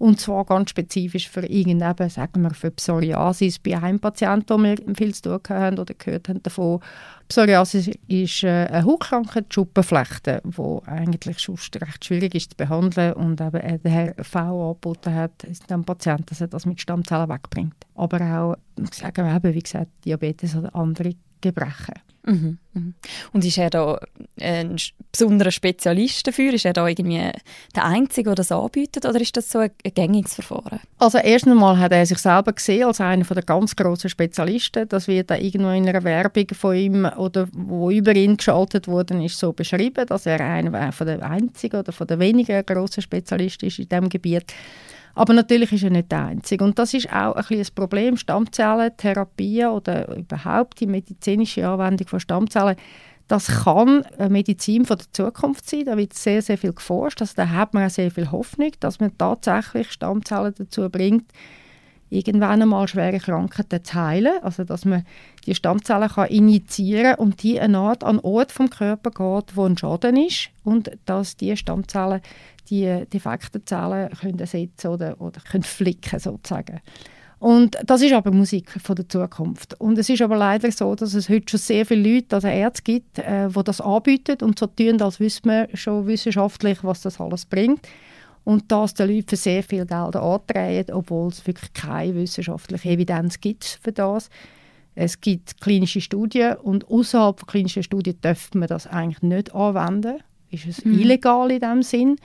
Und 0.00 0.18
zwar 0.18 0.46
ganz 0.46 0.70
spezifisch 0.70 1.28
für 1.28 1.44
irgendeine, 1.44 2.08
sagen 2.08 2.40
wir, 2.40 2.54
für 2.54 2.70
Psoriasis 2.70 3.58
bei 3.58 3.76
einem 3.76 4.00
Patienten, 4.00 4.48
wo 4.48 4.56
wir 4.56 4.76
viel 4.96 5.14
zu 5.14 5.38
tun 5.38 5.40
haben 5.50 5.78
oder 5.78 5.92
gehört 5.92 6.30
haben 6.30 6.42
davon. 6.42 6.80
Psoriasis 7.28 7.90
ist 8.08 8.42
äh, 8.42 8.66
eine 8.70 8.86
Hautkrankheit, 8.86 9.52
Schuppenflechte, 9.52 10.40
die 10.42 10.88
eigentlich 10.88 11.46
recht 11.46 12.04
schwierig 12.06 12.34
ist 12.34 12.52
zu 12.52 12.56
behandeln 12.56 13.12
und 13.12 13.42
eben 13.42 13.82
der 13.82 13.92
Herr 13.92 14.24
V 14.24 14.70
angeboten 14.70 15.14
hat, 15.14 15.32
dem 15.68 15.84
Patienten, 15.84 16.24
dass 16.30 16.40
er 16.40 16.48
das 16.48 16.64
mit 16.64 16.80
Stammzellen 16.80 17.28
wegbringt. 17.28 17.76
Aber 17.94 18.22
auch, 18.22 18.56
sagen 18.94 19.26
wir 19.26 19.36
eben, 19.36 19.54
wie 19.54 19.62
gesagt, 19.62 19.90
Diabetes 20.06 20.56
oder 20.56 20.74
andere 20.74 21.12
Gebrechen. 21.42 22.09
Mhm, 22.22 22.58
mhm. 22.74 22.94
Und 23.32 23.44
ist 23.44 23.56
er 23.56 23.70
da 23.70 23.98
ein 24.38 24.76
besonderer 25.10 25.50
Spezialist 25.50 26.26
dafür? 26.26 26.52
Ist 26.52 26.66
er 26.66 26.74
da 26.74 26.86
irgendwie 26.86 27.30
der 27.74 27.84
Einzige, 27.84 28.30
der 28.30 28.34
das 28.36 28.52
anbietet, 28.52 29.06
oder 29.06 29.20
ist 29.20 29.36
das 29.36 29.50
so 29.50 29.60
ein, 29.60 29.70
gängiges 29.82 30.34
Verfahren? 30.34 30.80
Also 30.98 31.18
erst 31.18 31.46
einmal 31.46 31.78
hat 31.78 31.92
er 31.92 32.04
sich 32.04 32.18
selber 32.18 32.52
gesehen 32.52 32.84
als 32.84 33.00
einer 33.00 33.24
der 33.24 33.42
ganz 33.42 33.74
großen 33.74 34.10
Spezialisten. 34.10 34.88
Das 34.88 35.08
wird 35.08 35.30
da 35.30 35.36
irgendwo 35.36 35.70
in 35.70 35.88
einer 35.88 36.04
Werbung 36.04 36.46
von 36.52 36.76
ihm 36.76 37.04
oder 37.16 37.48
wo 37.52 37.90
über 37.90 38.14
ihn 38.14 38.36
geschaltet 38.36 38.86
worden 38.86 39.22
ist, 39.22 39.38
so 39.38 39.52
beschrieben, 39.52 40.06
dass 40.06 40.26
er 40.26 40.40
einer 40.40 40.92
von 40.92 41.06
der 41.06 41.22
einzigen 41.22 41.80
oder 41.80 41.92
der 42.04 42.18
wenigen 42.18 42.64
großen 42.66 43.02
Spezialisten 43.02 43.66
ist 43.66 43.78
in 43.78 43.88
diesem 43.88 44.08
Gebiet. 44.10 44.52
Aber 45.14 45.32
natürlich 45.32 45.72
ist 45.72 45.84
er 45.84 45.90
nicht 45.90 46.10
der 46.12 46.26
Einzige. 46.26 46.64
Und 46.64 46.78
das 46.78 46.94
ist 46.94 47.12
auch 47.12 47.34
ein, 47.34 47.44
ein 47.50 47.66
Problem. 47.74 48.16
Stammzellentherapie 48.16 49.64
oder 49.66 50.16
überhaupt 50.16 50.80
die 50.80 50.86
medizinische 50.86 51.66
Anwendung 51.66 52.08
von 52.08 52.20
Stammzellen, 52.20 52.76
das 53.30 53.62
kann 53.62 54.04
eine 54.18 54.28
Medizin 54.28 54.84
von 54.84 54.98
der 54.98 55.06
Zukunft 55.12 55.70
sein. 55.70 55.84
Da 55.84 55.96
wird 55.96 56.14
sehr, 56.14 56.42
sehr 56.42 56.58
viel 56.58 56.72
geforscht. 56.72 57.20
Also 57.20 57.34
da 57.36 57.48
hat 57.48 57.74
man 57.74 57.86
auch 57.86 57.90
sehr 57.90 58.10
viel 58.10 58.32
Hoffnung, 58.32 58.72
dass 58.80 58.98
man 58.98 59.16
tatsächlich 59.16 59.92
Stammzellen 59.92 60.52
dazu 60.58 60.90
bringt, 60.90 61.30
irgendwann 62.08 62.60
einmal 62.60 62.88
schwere 62.88 63.20
Krankheiten 63.20 63.84
zu 63.84 63.94
heilen. 63.94 64.42
Also 64.42 64.64
dass 64.64 64.84
man 64.84 65.04
die 65.46 65.54
Stammzellen 65.54 66.08
kann 66.08 66.26
injizieren 66.26 67.14
und 67.14 67.44
die 67.44 67.60
eine 67.60 67.78
Art 67.78 68.02
an 68.02 68.18
Ort 68.18 68.50
vom 68.50 68.68
Körper 68.68 69.10
geht, 69.10 69.56
wo 69.56 69.64
ein 69.64 69.78
Schaden 69.78 70.16
ist 70.16 70.50
und 70.64 70.90
dass 71.04 71.36
die 71.36 71.56
Stammzellen 71.56 72.22
die 72.64 73.04
defekten 73.12 73.64
Zellen 73.66 74.10
können 74.10 74.38
ersetzen 74.38 74.88
oder, 74.88 75.20
oder 75.20 75.40
können 75.40 75.62
flicken 75.62 76.18
sozusagen. 76.18 76.80
Und 77.40 77.78
das 77.86 78.02
ist 78.02 78.12
aber 78.12 78.32
Musik 78.32 78.70
von 78.82 78.96
der 78.96 79.08
Zukunft. 79.08 79.80
Und 79.80 79.96
es 79.96 80.10
ist 80.10 80.20
aber 80.20 80.36
leider 80.36 80.70
so, 80.70 80.94
dass 80.94 81.14
es 81.14 81.30
heute 81.30 81.48
schon 81.48 81.58
sehr 81.58 81.86
viele 81.86 82.14
Leute, 82.14 82.36
also 82.36 82.48
Ärzte 82.48 82.82
gibt, 82.82 83.18
äh, 83.18 83.48
die 83.48 83.64
das 83.64 83.80
anbieten 83.80 84.36
und 84.42 84.58
so 84.58 84.66
tun, 84.66 85.00
als 85.00 85.20
wüsste 85.20 85.48
man 85.48 85.66
schon 85.72 86.06
wissenschaftlich, 86.06 86.84
was 86.84 87.00
das 87.00 87.18
alles 87.18 87.46
bringt. 87.46 87.88
Und 88.44 88.70
das 88.70 88.92
den 88.92 89.08
Leuten 89.08 89.28
für 89.30 89.36
sehr 89.36 89.62
viel 89.62 89.86
Geld 89.86 90.16
antreiben, 90.16 90.94
obwohl 90.94 91.28
es 91.28 91.46
wirklich 91.46 91.72
keine 91.72 92.14
wissenschaftliche 92.14 92.90
Evidenz 92.90 93.40
gibt 93.40 93.78
für 93.82 93.92
das. 93.92 94.28
Es 94.94 95.20
gibt 95.22 95.62
klinische 95.62 96.02
Studien 96.02 96.56
und 96.56 96.88
außerhalb 96.90 97.40
von 97.40 97.46
klinischen 97.46 97.82
Studien 97.82 98.20
dürfte 98.20 98.58
man 98.58 98.68
das 98.68 98.86
eigentlich 98.86 99.22
nicht 99.22 99.54
anwenden. 99.54 100.18
Ist 100.50 100.66
es 100.66 100.84
mhm. 100.84 100.98
illegal 100.98 101.50
in 101.50 101.60
dem 101.60 101.82
Sinn? 101.82 102.16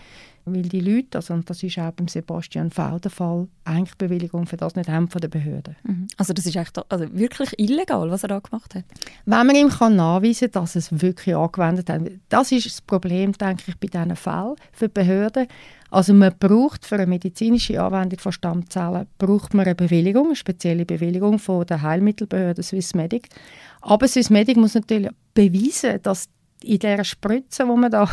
weil 0.45 0.61
die 0.61 0.79
Leute, 0.79 1.17
also, 1.17 1.33
und 1.33 1.49
das 1.49 1.63
ist 1.63 1.79
auch 1.79 1.91
beim 1.91 2.07
Sebastian 2.07 2.69
V 2.69 2.99
der 2.99 3.09
Fall, 3.09 3.47
eigentlich 3.63 3.97
Bewilligung 3.97 4.45
für 4.45 4.57
das 4.57 4.75
nicht 4.75 4.89
haben 4.89 5.09
von 5.09 5.19
den 5.19 5.31
Behörden. 5.31 5.75
Mhm. 5.83 6.07
Also 6.17 6.33
das 6.33 6.45
ist 6.45 6.55
echt 6.55 6.79
also 6.91 7.05
wirklich 7.13 7.57
illegal, 7.57 8.11
was 8.11 8.23
er 8.23 8.29
da 8.29 8.39
gemacht 8.39 8.75
hat? 8.75 8.85
Wenn 9.25 9.47
man 9.47 9.55
ihm 9.55 9.69
kann 9.69 9.95
nachweisen 9.95 10.51
kann, 10.51 10.63
dass 10.63 10.75
es 10.75 11.01
wirklich 11.01 11.35
angewendet 11.35 11.89
hat. 11.89 12.01
Das 12.29 12.51
ist 12.51 12.65
das 12.67 12.81
Problem, 12.81 13.31
denke 13.33 13.63
ich, 13.67 13.77
bei 13.77 13.87
diesen 13.87 14.15
Fällen 14.15 14.55
für 14.71 14.87
die 14.87 14.93
Behörden. 14.93 15.47
Also 15.89 16.13
man 16.13 16.33
braucht 16.37 16.85
für 16.85 16.95
eine 16.95 17.07
medizinische 17.07 17.81
Anwendung 17.81 18.19
von 18.19 18.31
Stammzellen 18.31 19.07
braucht 19.17 19.53
man 19.53 19.65
eine 19.65 19.75
Bewilligung, 19.75 20.27
eine 20.27 20.35
spezielle 20.35 20.85
Bewilligung 20.85 21.39
von 21.39 21.65
der 21.65 21.81
Heilmittelbehörde 21.81 22.61
Swissmedic. 22.61 23.29
Aber 23.81 24.07
Swissmedic 24.07 24.57
muss 24.57 24.75
natürlich 24.75 25.11
beweisen, 25.33 25.99
dass 26.03 26.27
in 26.63 26.79
der 26.79 27.03
Spritze, 27.03 27.67
wo 27.67 27.75
man 27.75 27.91
da 27.91 28.09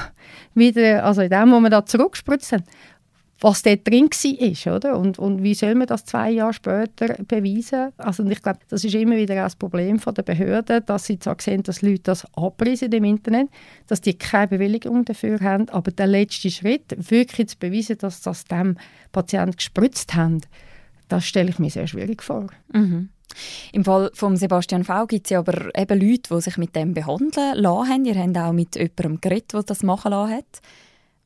wieder, 0.54 1.04
also 1.04 1.22
in 1.22 1.30
dem, 1.30 1.52
wo 1.52 1.60
man 1.60 1.70
da 1.70 1.84
zurückspritzt 1.84 2.56
was 3.42 3.62
dort 3.62 3.86
drin 3.86 4.08
war. 4.08 4.76
Oder? 4.76 4.98
Und, 4.98 5.18
und 5.18 5.42
wie 5.42 5.54
soll 5.54 5.74
man 5.74 5.86
das 5.86 6.04
zwei 6.04 6.30
Jahre 6.30 6.52
später 6.52 7.14
beweisen? 7.24 7.92
Also, 7.96 8.24
ich 8.24 8.40
glaube, 8.40 8.60
das 8.68 8.84
ist 8.84 8.94
immer 8.94 9.16
wieder 9.16 9.34
das 9.34 9.56
Problem 9.56 9.98
der 9.98 10.22
Behörden, 10.22 10.84
dass 10.86 11.06
sie 11.06 11.18
zwar 11.18 11.36
sehen, 11.40 11.62
dass 11.62 11.82
Leute 11.82 12.02
das 12.04 12.26
abreisen 12.36 12.92
im 12.92 13.04
Internet, 13.04 13.48
dass 13.88 14.00
die 14.00 14.14
keine 14.14 14.48
Bewilligung 14.48 15.04
dafür 15.04 15.40
haben, 15.40 15.68
aber 15.70 15.90
der 15.90 16.06
letzte 16.06 16.50
Schritt, 16.50 16.94
wirklich 16.96 17.48
zu 17.48 17.58
beweisen, 17.58 17.98
dass 17.98 18.20
das 18.20 18.44
dem 18.44 18.76
Patienten 19.10 19.56
gespritzt 19.56 20.14
haben, 20.14 20.40
das 21.08 21.24
stelle 21.24 21.50
ich 21.50 21.58
mir 21.58 21.70
sehr 21.70 21.86
schwierig 21.86 22.22
vor. 22.22 22.46
Mhm. 22.72 23.10
Im 23.72 23.84
Fall 23.84 24.10
von 24.14 24.36
Sebastian 24.36 24.84
V 24.84 25.06
gibt 25.06 25.26
es 25.26 25.30
ja 25.30 25.38
aber 25.40 25.76
eben 25.76 26.00
Leute, 26.00 26.34
die 26.34 26.40
sich 26.40 26.56
mit 26.56 26.74
dem 26.76 26.94
behandeln 26.94 27.56
lassen 27.56 27.88
haben. 27.88 28.04
Ihr 28.04 28.14
habt 28.14 28.36
auch 28.38 28.52
mit 28.52 28.76
jemandem 28.76 29.20
geredet, 29.20 29.52
der 29.52 29.62
das 29.62 29.82
machen 29.82 30.10
lassen 30.10 30.34
hat. 30.34 30.60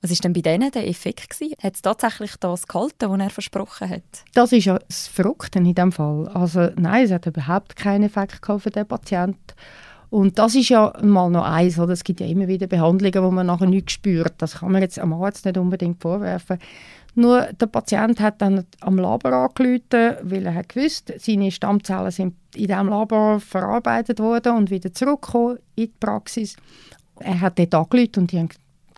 Was 0.03 0.11
war 0.11 0.17
denn 0.23 0.33
bei 0.35 0.41
denen 0.43 0.71
der 0.71 0.89
Effekt? 0.89 1.41
Hat 1.63 1.75
es 1.75 1.83
tatsächlich 1.83 2.37
das 2.37 2.67
gehalten, 2.69 3.11
was 3.11 3.21
er 3.21 3.31
versprochen 3.31 3.89
hat? 3.89 4.03
Das 4.35 4.53
ist 4.53 4.67
ja 4.67 4.79
das 4.79 5.09
Verrückte 5.09 5.59
in 5.59 5.75
diesem 5.75 5.91
Fall. 5.91 6.29
Also 6.29 6.69
nein, 6.77 7.05
es 7.05 7.11
hat 7.11 7.27
überhaupt 7.27 7.77
keinen 7.77 8.05
Effekt 8.05 8.47
für 8.47 8.71
den 8.71 8.87
Patienten. 8.87 9.55
Und 10.11 10.39
das 10.39 10.55
ist 10.55 10.69
ja 10.69 10.93
mal 11.03 11.31
noch 11.31 11.45
eins, 11.45 11.79
oder? 11.79 11.93
es 11.93 12.05
gibt 12.05 12.21
ja 12.21 12.27
immer 12.27 12.47
wieder 12.47 12.67
Behandlungen, 12.67 13.23
wo 13.25 13.31
man 13.31 13.47
nachher 13.47 13.67
nichts 13.67 13.93
spürt. 13.93 14.35
Das 14.39 14.61
kann 14.61 14.71
man 14.71 14.83
jetzt 14.83 14.99
am 14.99 15.13
Arzt 15.13 15.45
nicht 15.45 15.59
unbedingt 15.59 16.01
vorwerfen. 16.01 16.59
Nur 17.17 17.47
der 17.59 17.67
Patient 17.67 18.21
hat 18.21 18.43
dann 18.43 18.67
am 18.81 18.99
Labor 18.99 19.33
angerufen, 19.33 20.17
weil 20.23 20.45
er 20.45 20.55
hat 20.55 20.69
gewusst, 20.69 21.13
seine 21.19 21.51
Stammzellen 21.51 22.11
sind 22.11 22.35
in 22.55 22.67
diesem 22.67 22.89
Labor 22.91 23.41
verarbeitet 23.41 24.21
worden 24.21 24.55
und 24.57 24.71
wieder 24.71 24.93
zurückgekommen 24.93 25.59
in 25.77 25.87
die 25.87 25.93
Praxis. 25.99 26.57
Er 27.21 27.41
hat 27.41 27.59
dort 27.59 27.75
angerufen 27.75 28.21
und 28.21 28.33
die 28.33 28.39
haben 28.39 28.51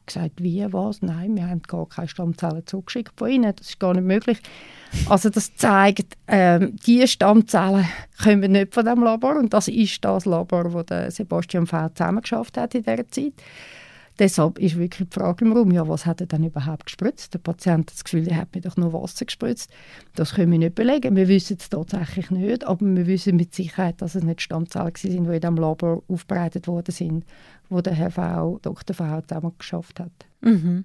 gesagt, 0.05 0.43
wie, 0.43 0.67
was? 0.73 1.01
Nein, 1.01 1.37
wir 1.37 1.49
haben 1.49 1.63
gar 1.63 1.89
keine 1.89 2.09
Stammzellen 2.09 2.67
zugeschickt 2.67 3.13
von 3.17 3.31
ihnen. 3.31 3.55
Das 3.55 3.69
ist 3.69 3.79
gar 3.79 3.95
nicht 3.95 4.05
möglich. 4.05 4.41
Also 5.09 5.31
das 5.31 5.55
zeigt, 5.55 6.17
ähm, 6.27 6.75
diese 6.85 7.07
Stammzellen 7.07 7.87
kommen 8.21 8.51
nicht 8.51 8.75
von 8.75 8.85
dem 8.85 9.03
Labor 9.03 9.37
und 9.37 9.53
das 9.55 9.69
ist 9.69 10.05
das 10.05 10.25
Labor, 10.25 10.83
der 10.83 11.13
Sebastian 11.13 11.69
Feld 11.69 11.97
zusammengeschafft 11.97 12.57
hat 12.57 12.75
in 12.75 12.83
dieser 12.83 13.09
Zeit. 13.09 13.35
Deshalb 14.19 14.59
ist 14.59 14.77
wirklich 14.77 15.09
die 15.09 15.15
Frage 15.15 15.45
im 15.45 15.53
Raum, 15.53 15.71
ja, 15.71 15.87
was 15.87 16.05
hat 16.05 16.21
er 16.21 16.27
denn 16.27 16.45
überhaupt 16.45 16.87
gespritzt? 16.87 17.35
Der 17.35 17.39
Patient 17.39 17.91
hat 17.91 17.95
das 17.95 18.05
Gefühl, 18.05 18.27
er 18.27 18.39
hat 18.39 18.55
mir 18.55 18.61
doch 18.61 18.77
nur 18.77 18.93
Wasser 18.93 19.25
gespritzt. 19.25 19.71
Das 20.15 20.35
können 20.35 20.51
wir 20.51 20.59
nicht 20.59 20.75
belegen. 20.75 21.15
Wir 21.15 21.29
wissen 21.29 21.57
es 21.61 21.69
tatsächlich 21.69 22.31
nicht, 22.31 22.65
aber 22.65 22.85
wir 22.85 23.07
wissen 23.07 23.37
mit 23.37 23.55
Sicherheit, 23.55 24.03
dass 24.03 24.17
es 24.17 24.25
nicht 24.25 24.43
Stammzellen 24.43 24.93
sind, 24.97 25.13
die 25.13 25.17
in 25.17 25.31
diesem 25.31 25.57
Labor 25.57 26.03
aufbereitet 26.09 26.67
worden 26.67 26.93
sind, 26.93 27.25
wo 27.69 27.81
der 27.81 27.95
Herr 27.95 28.11
V, 28.11 28.59
Dr. 28.63 28.95
V 28.95 29.21
zusammen 29.23 29.53
geschafft 29.57 30.01
hat. 30.01 30.13
Mhm. 30.41 30.85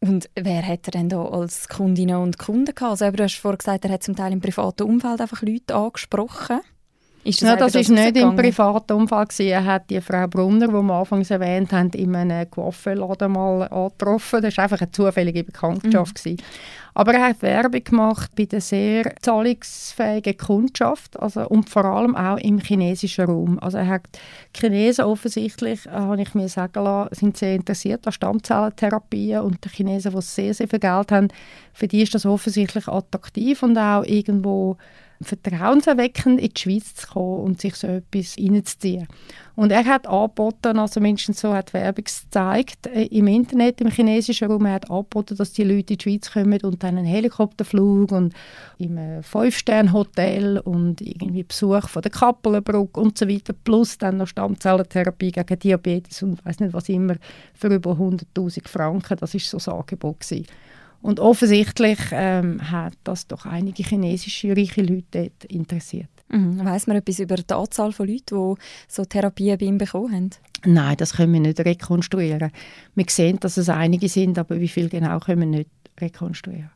Und 0.00 0.30
wer 0.34 0.66
hat 0.66 0.88
er 0.88 0.92
denn 0.92 1.08
da 1.08 1.22
als 1.24 1.68
Kundinnen 1.68 2.16
und 2.16 2.38
Kunden 2.38 2.74
gehabt? 2.74 3.02
Also, 3.02 3.10
du 3.10 3.22
hast 3.22 3.36
vorhin 3.36 3.58
gesagt, 3.58 3.84
er 3.84 3.92
hat 3.92 4.02
zum 4.02 4.16
Teil 4.16 4.32
im 4.32 4.40
privaten 4.40 4.84
Umfeld 4.84 5.20
einfach 5.20 5.42
Leute 5.42 5.74
angesprochen. 5.74 6.60
Ist 7.24 7.40
das, 7.40 7.48
ja, 7.48 7.56
das 7.56 7.74
ist 7.74 7.90
nicht 7.90 8.16
im 8.18 8.36
privaten 8.36 9.06
gewesen. 9.06 9.46
Er 9.46 9.64
hat 9.64 9.88
die 9.88 10.00
Frau 10.02 10.26
Brunner, 10.28 10.68
die 10.68 10.74
wir 10.74 10.94
anfangs 10.94 11.30
erwähnt 11.30 11.72
haben, 11.72 11.90
in 11.90 12.14
einem 12.14 12.50
Coiffeurladen 12.50 13.32
mal 13.32 13.62
angetroffen. 13.62 14.42
Das 14.42 14.56
war 14.58 14.64
einfach 14.64 14.82
eine 14.82 14.90
zufällige 14.90 15.42
Bekanntschaft. 15.42 16.24
Mhm. 16.26 16.36
Aber 16.96 17.14
er 17.14 17.28
hat 17.28 17.42
Werbung 17.42 17.82
gemacht 17.82 18.30
bei 18.36 18.44
der 18.44 18.60
sehr 18.60 19.14
zahlungsfähigen 19.20 20.36
Kundschaft 20.36 21.18
also, 21.18 21.48
und 21.48 21.68
vor 21.68 21.84
allem 21.86 22.14
auch 22.14 22.36
im 22.36 22.60
chinesischen 22.60 23.24
Raum. 23.24 23.58
Also 23.58 23.78
er 23.78 23.88
hat 23.88 24.02
die 24.54 24.60
Chinesen 24.60 25.06
offensichtlich, 25.06 25.86
äh, 25.86 25.90
habe 25.90 26.22
ich 26.22 26.34
mir 26.34 26.48
sagen 26.48 26.84
lassen, 26.84 27.14
sind 27.14 27.36
sehr 27.36 27.56
interessiert 27.56 28.06
an 28.06 28.12
Stammzellentherapien 28.12 29.40
und 29.40 29.64
die 29.64 29.70
Chinesen, 29.70 30.12
die 30.12 30.22
sehr, 30.22 30.54
sehr 30.54 30.68
viel 30.68 30.78
Geld 30.78 31.10
haben, 31.10 31.28
für 31.72 31.88
die 31.88 32.02
ist 32.02 32.14
das 32.14 32.26
offensichtlich 32.26 32.86
attraktiv 32.86 33.62
und 33.64 33.76
auch 33.76 34.04
irgendwo 34.04 34.76
vertrauenserweckend 35.20 36.40
in 36.40 36.50
die 36.52 36.60
Schweiz 36.60 36.94
zu 36.94 37.06
kommen 37.06 37.40
und 37.40 37.60
sich 37.60 37.74
so 37.76 37.86
etwas 37.86 38.36
reinzuziehen. 38.38 39.06
Und 39.56 39.70
er 39.70 39.84
hat 39.84 40.08
angeboten, 40.08 40.78
also 40.78 41.00
mindestens 41.00 41.40
so 41.40 41.54
hat 41.54 41.72
Werbung 41.72 42.04
gezeigt, 42.04 42.88
äh, 42.88 43.04
im 43.04 43.28
Internet, 43.28 43.80
im 43.80 43.88
chinesischen 43.88 44.50
Raum, 44.50 44.66
er 44.66 44.74
hat 44.74 44.90
angeboten, 44.90 45.36
dass 45.36 45.52
die 45.52 45.62
Leute 45.62 45.92
in 45.92 45.98
die 45.98 46.02
Schweiz 46.02 46.32
kommen 46.32 46.60
und 46.62 46.82
dann 46.82 46.98
einen 46.98 47.06
Helikopterflug 47.06 48.10
und 48.10 48.34
im 48.78 49.22
Fünf-Sterne-Hotel 49.22 50.58
und 50.58 51.00
irgendwie 51.00 51.44
Besuch 51.44 51.88
von 51.88 52.02
der 52.02 52.10
Kappelenbrücke 52.10 53.00
und 53.00 53.16
so 53.16 53.28
weiter, 53.28 53.52
plus 53.52 53.96
dann 53.98 54.16
noch 54.16 54.26
Stammzellentherapie 54.26 55.30
gegen 55.30 55.58
Diabetes 55.58 56.22
und 56.24 56.44
weiß 56.44 56.58
nicht 56.58 56.72
was 56.72 56.88
immer, 56.88 57.14
für 57.54 57.68
über 57.68 57.92
100'000 57.92 58.68
Franken, 58.68 59.16
das 59.18 59.34
ist 59.34 59.48
so 59.48 59.58
das 59.58 59.68
Angebot 59.68 60.20
gewesen. 60.20 60.46
Und 61.04 61.20
offensichtlich 61.20 61.98
ähm, 62.12 62.70
hat 62.70 62.94
das 63.04 63.26
doch 63.26 63.44
einige 63.44 63.82
chinesische 63.82 64.56
reiche 64.56 64.80
Leute 64.80 65.30
interessiert. 65.48 66.08
Mhm. 66.30 66.64
Weiss 66.64 66.86
man 66.86 66.96
etwas 66.96 67.18
über 67.18 67.36
die 67.36 67.52
Anzahl 67.52 67.92
von 67.92 68.08
Leuten, 68.08 68.54
die 68.54 68.62
so 68.88 69.04
Therapien 69.04 69.58
bei 69.58 69.66
ihm 69.66 69.76
bekommen 69.76 70.14
haben? 70.14 70.30
Nein, 70.64 70.96
das 70.96 71.12
können 71.12 71.34
wir 71.34 71.40
nicht 71.40 71.60
rekonstruieren. 71.60 72.50
Wir 72.94 73.04
sehen, 73.06 73.38
dass 73.38 73.58
es 73.58 73.68
einige 73.68 74.08
sind, 74.08 74.38
aber 74.38 74.58
wie 74.58 74.68
viel 74.68 74.88
genau 74.88 75.18
können 75.20 75.40
wir 75.40 75.58
nicht 75.58 75.70
rekonstruieren. 76.00 76.70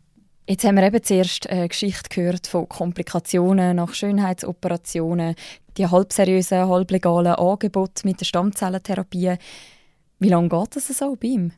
Jetzt 0.47 0.65
haben 0.65 0.77
wir 0.77 0.83
eben 0.83 1.03
zuerst 1.03 1.49
eine 1.49 1.67
Geschichte 1.67 2.11
gehört 2.15 2.47
von 2.49 2.69
Komplikationen 2.69 3.77
nach 3.77 3.95
Schönheitsoperationen, 3.95 5.37
die 5.79 5.87
halbseriösen, 5.87 6.69
halblegalen 6.69 7.33
Angebote 7.33 8.07
mit 8.07 8.21
der 8.21 8.27
Stammzellentherapie. 8.27 9.37
Wie 10.19 10.29
lange 10.29 10.51
geht 10.51 10.77
das 10.77 10.89
so 10.89 11.17
bei 11.17 11.29
ihm? 11.29 11.53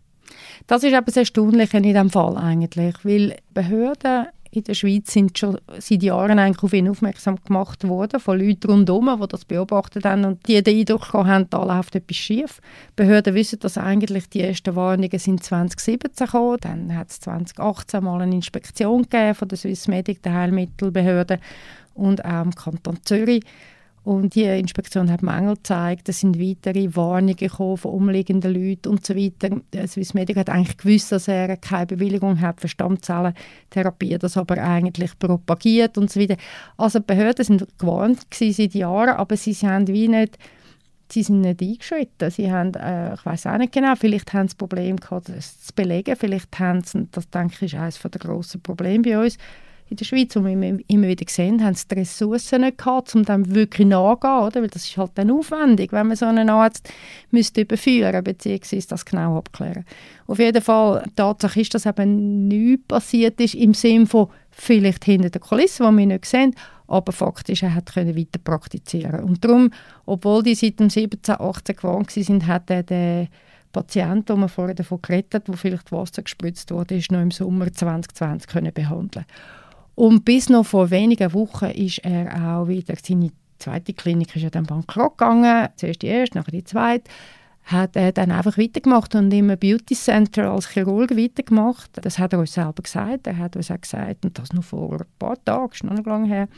Das 0.67 0.85
ist 0.85 0.93
etwas 0.93 1.17
Erstaunliches 1.17 1.75
in 1.75 1.83
diesem 1.83 2.11
Fall 2.11 2.37
eigentlich, 2.37 2.97
weil 3.05 3.37
Behörden 3.53 4.27
in 4.53 4.65
der 4.65 4.75
Schweiz 4.75 5.13
sind 5.13 5.39
schon 5.39 5.59
seit 5.79 6.03
Jahren 6.03 6.39
eigentlich 6.39 6.63
auf 6.63 6.73
ihn 6.73 6.89
aufmerksam 6.89 7.37
gemacht 7.45 7.87
worden, 7.87 8.19
von 8.19 8.39
Leuten 8.39 8.71
rundherum, 8.71 9.19
die 9.21 9.29
das 9.29 9.45
beobachtet 9.45 10.05
haben 10.05 10.25
und 10.25 10.47
die 10.49 10.61
den 10.63 10.81
Eindruck 10.81 11.13
haben, 11.13 11.49
da 11.51 11.63
läuft 11.63 11.95
etwas 11.95 12.17
schief. 12.17 12.61
Die 12.91 12.97
Behörden 12.97 13.35
wissen, 13.35 13.61
dass 13.61 13.79
eigentlich 13.79 14.29
die 14.29 14.41
ersten 14.41 14.75
Warnungen 14.75 15.19
sind 15.19 15.45
2017 15.45 16.27
gekommen, 16.27 16.59
dann 16.61 16.97
hat 16.97 17.11
es 17.11 17.21
2018 17.21 18.03
mal 18.03 18.21
eine 18.21 18.35
Inspektion 18.35 19.03
gegeben 19.03 19.35
von 19.35 19.49
der 19.49 19.59
Swissmedic, 19.59 20.23
der 20.23 20.35
Heilmittelbehörde 20.35 21.39
und 21.95 22.25
auch 22.25 22.43
im 22.43 22.55
Kanton 22.55 22.99
Zürich 23.05 23.45
und 24.03 24.35
die 24.35 24.45
Inspektion 24.45 25.11
hat 25.11 25.23
Mängel 25.23 25.57
gezeigt, 25.57 26.09
es 26.09 26.21
sind 26.21 26.41
weitere 26.41 26.97
Warnungen 26.97 27.37
gekommen 27.37 27.77
von 27.77 27.93
umliegenden 27.93 28.55
Leuten 28.55 28.89
und 28.89 29.05
so 29.05 29.15
weiter. 29.15 29.61
Swissmedic 29.87 30.37
hat 30.37 30.49
eigentlich 30.49 30.79
gewusst, 30.79 31.13
dass 31.13 31.29
er 31.29 31.57
keine 31.59 31.87
Bewilligung 31.87 32.41
hat 32.41 32.63
für 32.63 32.69
Stammzellentherapie, 32.69 34.17
das 34.19 34.39
aber 34.39 34.57
eigentlich 34.57 35.19
propagiert 35.19 35.99
und 35.99 36.11
so 36.11 36.19
weiter. 36.19 36.37
Also 36.79 37.01
die 37.01 37.07
Behörden 37.07 37.45
sind 37.45 37.79
gewarnt 37.79 38.27
seit 38.33 38.75
Jahren, 38.75 39.17
aber 39.17 39.37
sie 39.37 39.55
haben 39.55 39.87
wie 39.89 40.09
nicht 40.09 40.39
sie 41.13 41.23
sind 41.23 41.41
nicht 41.41 41.61
eingeschritten. 41.61 42.31
Sie 42.31 42.51
haben, 42.51 42.75
äh, 42.75 43.15
ich 43.15 43.27
weiß 43.27 43.47
auch 43.47 43.59
nicht 43.59 43.73
genau, 43.73 43.95
vielleicht 43.97 44.33
haben 44.33 44.49
sie 44.49 44.55
das 44.55 44.69
Problem 44.69 44.97
gehabt, 44.97 45.29
das 45.29 45.61
zu 45.61 45.75
belegen. 45.75 46.17
Vielleicht 46.17 46.59
haben 46.59 46.83
sie, 46.85 47.09
das 47.11 47.29
denke 47.31 47.55
ich, 47.55 47.75
ist 47.75 47.81
eines 47.81 47.99
der 47.99 48.11
grossen 48.11 48.63
Probleme 48.63 49.03
bei 49.03 49.19
uns, 49.19 49.37
in 49.91 49.97
der 49.97 50.05
Schweiz, 50.05 50.37
wo 50.37 50.45
wir 50.45 50.79
immer 50.87 51.09
wieder 51.09 51.27
sehen, 51.29 51.65
haben 51.65 51.75
sie 51.75 51.89
die 51.89 51.97
Ressourcen 51.97 52.61
nicht 52.61 52.79
gehabt, 52.79 53.13
um 53.17 53.25
dem 53.25 53.53
wirklich 53.53 53.89
nachzugehen, 53.89 54.39
oder? 54.39 54.63
weil 54.63 54.69
das 54.69 54.85
ist 54.85 54.97
halt 54.97 55.11
dann 55.17 55.33
aufwendig, 55.33 55.93
wenn 55.93 56.07
man 56.07 56.17
so 56.17 56.27
einen 56.27 56.49
Arzt 56.49 56.89
müsste 57.33 57.63
überführen 57.63 58.23
bzw. 58.23 58.83
das 58.89 59.05
genau 59.05 59.37
abklären. 59.37 59.85
Auf 60.29 60.39
jeden 60.39 60.63
Fall, 60.63 61.03
die 61.07 61.15
Tatsache 61.17 61.61
ist, 61.61 61.75
dass 61.75 61.87
eben 61.87 62.47
nichts 62.47 62.87
passiert 62.87 63.41
ist 63.41 63.57
im 63.57 63.75
Sinne 63.75 64.07
von 64.07 64.29
vielleicht 64.53 65.05
hinter 65.05 65.31
der 65.31 65.41
Kulisse, 65.41 65.83
die 65.83 65.97
wir 65.97 66.07
nicht 66.07 66.25
sehen, 66.25 66.55
aber 66.87 67.11
faktisch, 67.11 67.65
er 67.65 67.75
hat 67.75 67.95
weiter 67.97 68.39
praktizieren 68.43 69.25
Und 69.25 69.45
darum, 69.45 69.71
obwohl 70.07 70.45
die 70.45 70.55
seit 70.55 70.79
dem 70.79 70.91
17, 70.91 71.35
18 71.41 71.77
gewohnt 71.77 72.17
waren, 72.17 72.47
hat 72.47 72.71
er 72.71 72.83
den 72.85 73.29
Patient, 73.73 74.29
den 74.29 74.41
wir 74.41 74.49
vorher 74.49 74.75
davon 74.75 75.03
geredet 75.03 75.35
haben, 75.35 75.45
der 75.47 75.57
vielleicht 75.57 75.91
Wasser 75.91 76.23
gespritzt 76.23 76.71
wurde, 76.71 76.97
ist 76.97 77.11
noch 77.11 77.21
im 77.21 77.31
Sommer 77.31 77.73
2020 77.73 78.49
können 78.49 78.73
behandeln 78.73 79.25
und 80.01 80.25
bis 80.25 80.49
noch 80.49 80.65
vor 80.65 80.91
wenigen 80.91 81.35
Wochen 81.35 81.67
ist 81.67 81.99
er 81.99 82.57
auch 82.57 82.69
wieder, 82.69 82.95
seine 83.03 83.33
zweite 83.59 83.93
Klinik 83.93 84.35
ist 84.35 84.41
ja 84.41 84.49
dann 84.49 84.65
bankrott 84.65 85.19
gegangen, 85.19 85.69
zuerst 85.77 86.01
die 86.01 86.07
erste, 86.07 86.39
nachher 86.39 86.53
die 86.53 86.65
zweite, 86.65 87.11
hat 87.65 87.97
er 87.97 88.11
dann 88.11 88.31
einfach 88.31 88.57
weitergemacht 88.57 89.15
und 89.15 89.31
im 89.31 89.49
Beauty 89.49 89.95
Center 89.95 90.53
als 90.53 90.71
Chirurg 90.71 91.15
weitergemacht. 91.15 91.91
Das 92.01 92.19
hat 92.19 92.33
er 92.33 92.39
uns 92.39 92.55
selber 92.55 92.83
gesagt. 92.83 93.27
Er 93.27 93.37
hat 93.37 93.57
uns 93.57 93.71
auch 93.71 93.79
gesagt, 93.79 94.25
und 94.25 94.39
das 94.39 94.55
noch 94.55 94.65
vor 94.65 95.03
ein 95.03 95.07
paar 95.19 95.37
Tagen, 95.45 95.71
ist 95.71 95.85
noch 95.85 95.93
nicht 95.93 96.07
lange 96.07 96.29
her, 96.29 96.49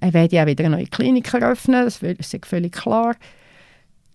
er 0.00 0.12
werde 0.12 0.36
ja 0.36 0.46
wieder 0.46 0.66
eine 0.66 0.76
neue 0.76 0.86
Klinik 0.86 1.32
eröffnen, 1.32 1.86
das 1.86 2.02
ist 2.02 2.44
völlig 2.44 2.72
klar. 2.72 3.16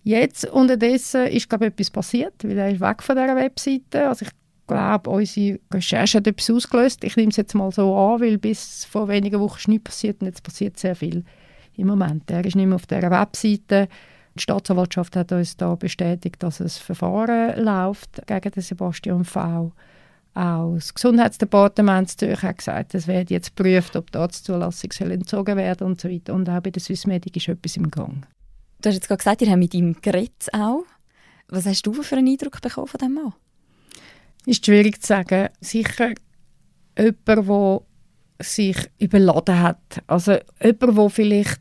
Jetzt 0.04 0.44
unterdessen 0.44 1.26
ist 1.26 1.48
glaube 1.48 1.64
ich, 1.64 1.72
etwas 1.72 1.90
passiert, 1.90 2.44
weil 2.44 2.58
er 2.58 2.70
ist 2.70 2.80
weg 2.80 3.02
von 3.02 3.16
dieser 3.16 3.34
Webseite. 3.34 4.08
Also 4.08 4.24
ich 4.24 4.30
glaube, 4.66 5.10
unsere 5.10 5.58
Recherche 5.72 6.18
hat 6.18 6.26
etwas 6.26 6.50
ausgelöst. 6.50 7.04
Ich 7.04 7.16
nehme 7.16 7.30
es 7.30 7.36
jetzt 7.36 7.54
mal 7.54 7.70
so 7.70 7.96
an, 7.96 8.20
weil 8.20 8.38
bis 8.38 8.84
vor 8.84 9.08
wenigen 9.08 9.40
Wochen 9.40 9.58
ist 9.58 9.68
nichts 9.68 9.84
passiert 9.84 10.20
und 10.20 10.26
jetzt 10.26 10.42
passiert 10.42 10.78
sehr 10.78 10.96
viel 10.96 11.24
im 11.76 11.86
Moment. 11.86 12.30
Er 12.30 12.44
ist 12.44 12.56
nicht 12.56 12.66
mehr 12.66 12.76
auf 12.76 12.86
dieser 12.86 13.10
Webseite. 13.10 13.88
Die 14.34 14.42
Staatsanwaltschaft 14.42 15.16
hat 15.16 15.32
uns 15.32 15.56
da 15.56 15.74
bestätigt, 15.74 16.42
dass 16.42 16.60
ein 16.60 16.68
Verfahren 16.68 17.62
läuft 17.62 18.26
gegen 18.26 18.50
den 18.50 18.62
Sebastian 18.62 19.24
V. 19.24 19.72
Auch 20.34 20.74
das 20.74 20.92
Gesundheitsdepartement 20.92 22.10
Zürich 22.10 22.42
hat 22.42 22.58
gesagt, 22.58 22.94
es 22.94 23.06
werde 23.06 23.32
jetzt 23.32 23.56
geprüft, 23.56 23.96
ob 23.96 24.12
die 24.12 24.18
Arztzulassung 24.18 24.92
soll 24.92 25.12
entzogen 25.12 25.56
werden 25.56 25.86
und 25.86 25.98
so 25.98 26.10
weiter. 26.10 26.34
Und 26.34 26.50
auch 26.50 26.60
bei 26.60 26.70
der 26.70 26.82
Swissmedic 26.82 27.36
ist 27.36 27.48
etwas 27.48 27.78
im 27.78 27.90
Gang. 27.90 28.26
Du 28.82 28.88
hast 28.90 28.96
jetzt 28.96 29.08
gerade 29.08 29.18
gesagt, 29.18 29.40
ihr 29.40 29.48
habt 29.48 29.58
mit 29.58 29.72
ihm 29.72 29.96
geredet 30.02 30.48
auch. 30.52 30.84
Was 31.48 31.64
hast 31.64 31.86
du 31.86 31.94
für 32.02 32.16
einen 32.16 32.28
Eindruck 32.28 32.60
bekommen 32.60 32.86
von 32.86 32.98
diesem 32.98 33.14
Mann? 33.14 33.32
Ist 34.46 34.64
schwierig 34.64 35.02
zu 35.02 35.08
sagen. 35.08 35.48
Sicher 35.60 36.14
jemand, 36.96 37.48
der 37.48 37.82
sich 38.40 38.76
überladen 38.98 39.60
hat. 39.60 40.02
Also 40.06 40.38
jemand, 40.62 40.98
der 40.98 41.10
vielleicht 41.10 41.60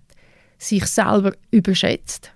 sich 0.58 0.86
selber 0.86 1.34
überschätzt. 1.52 2.32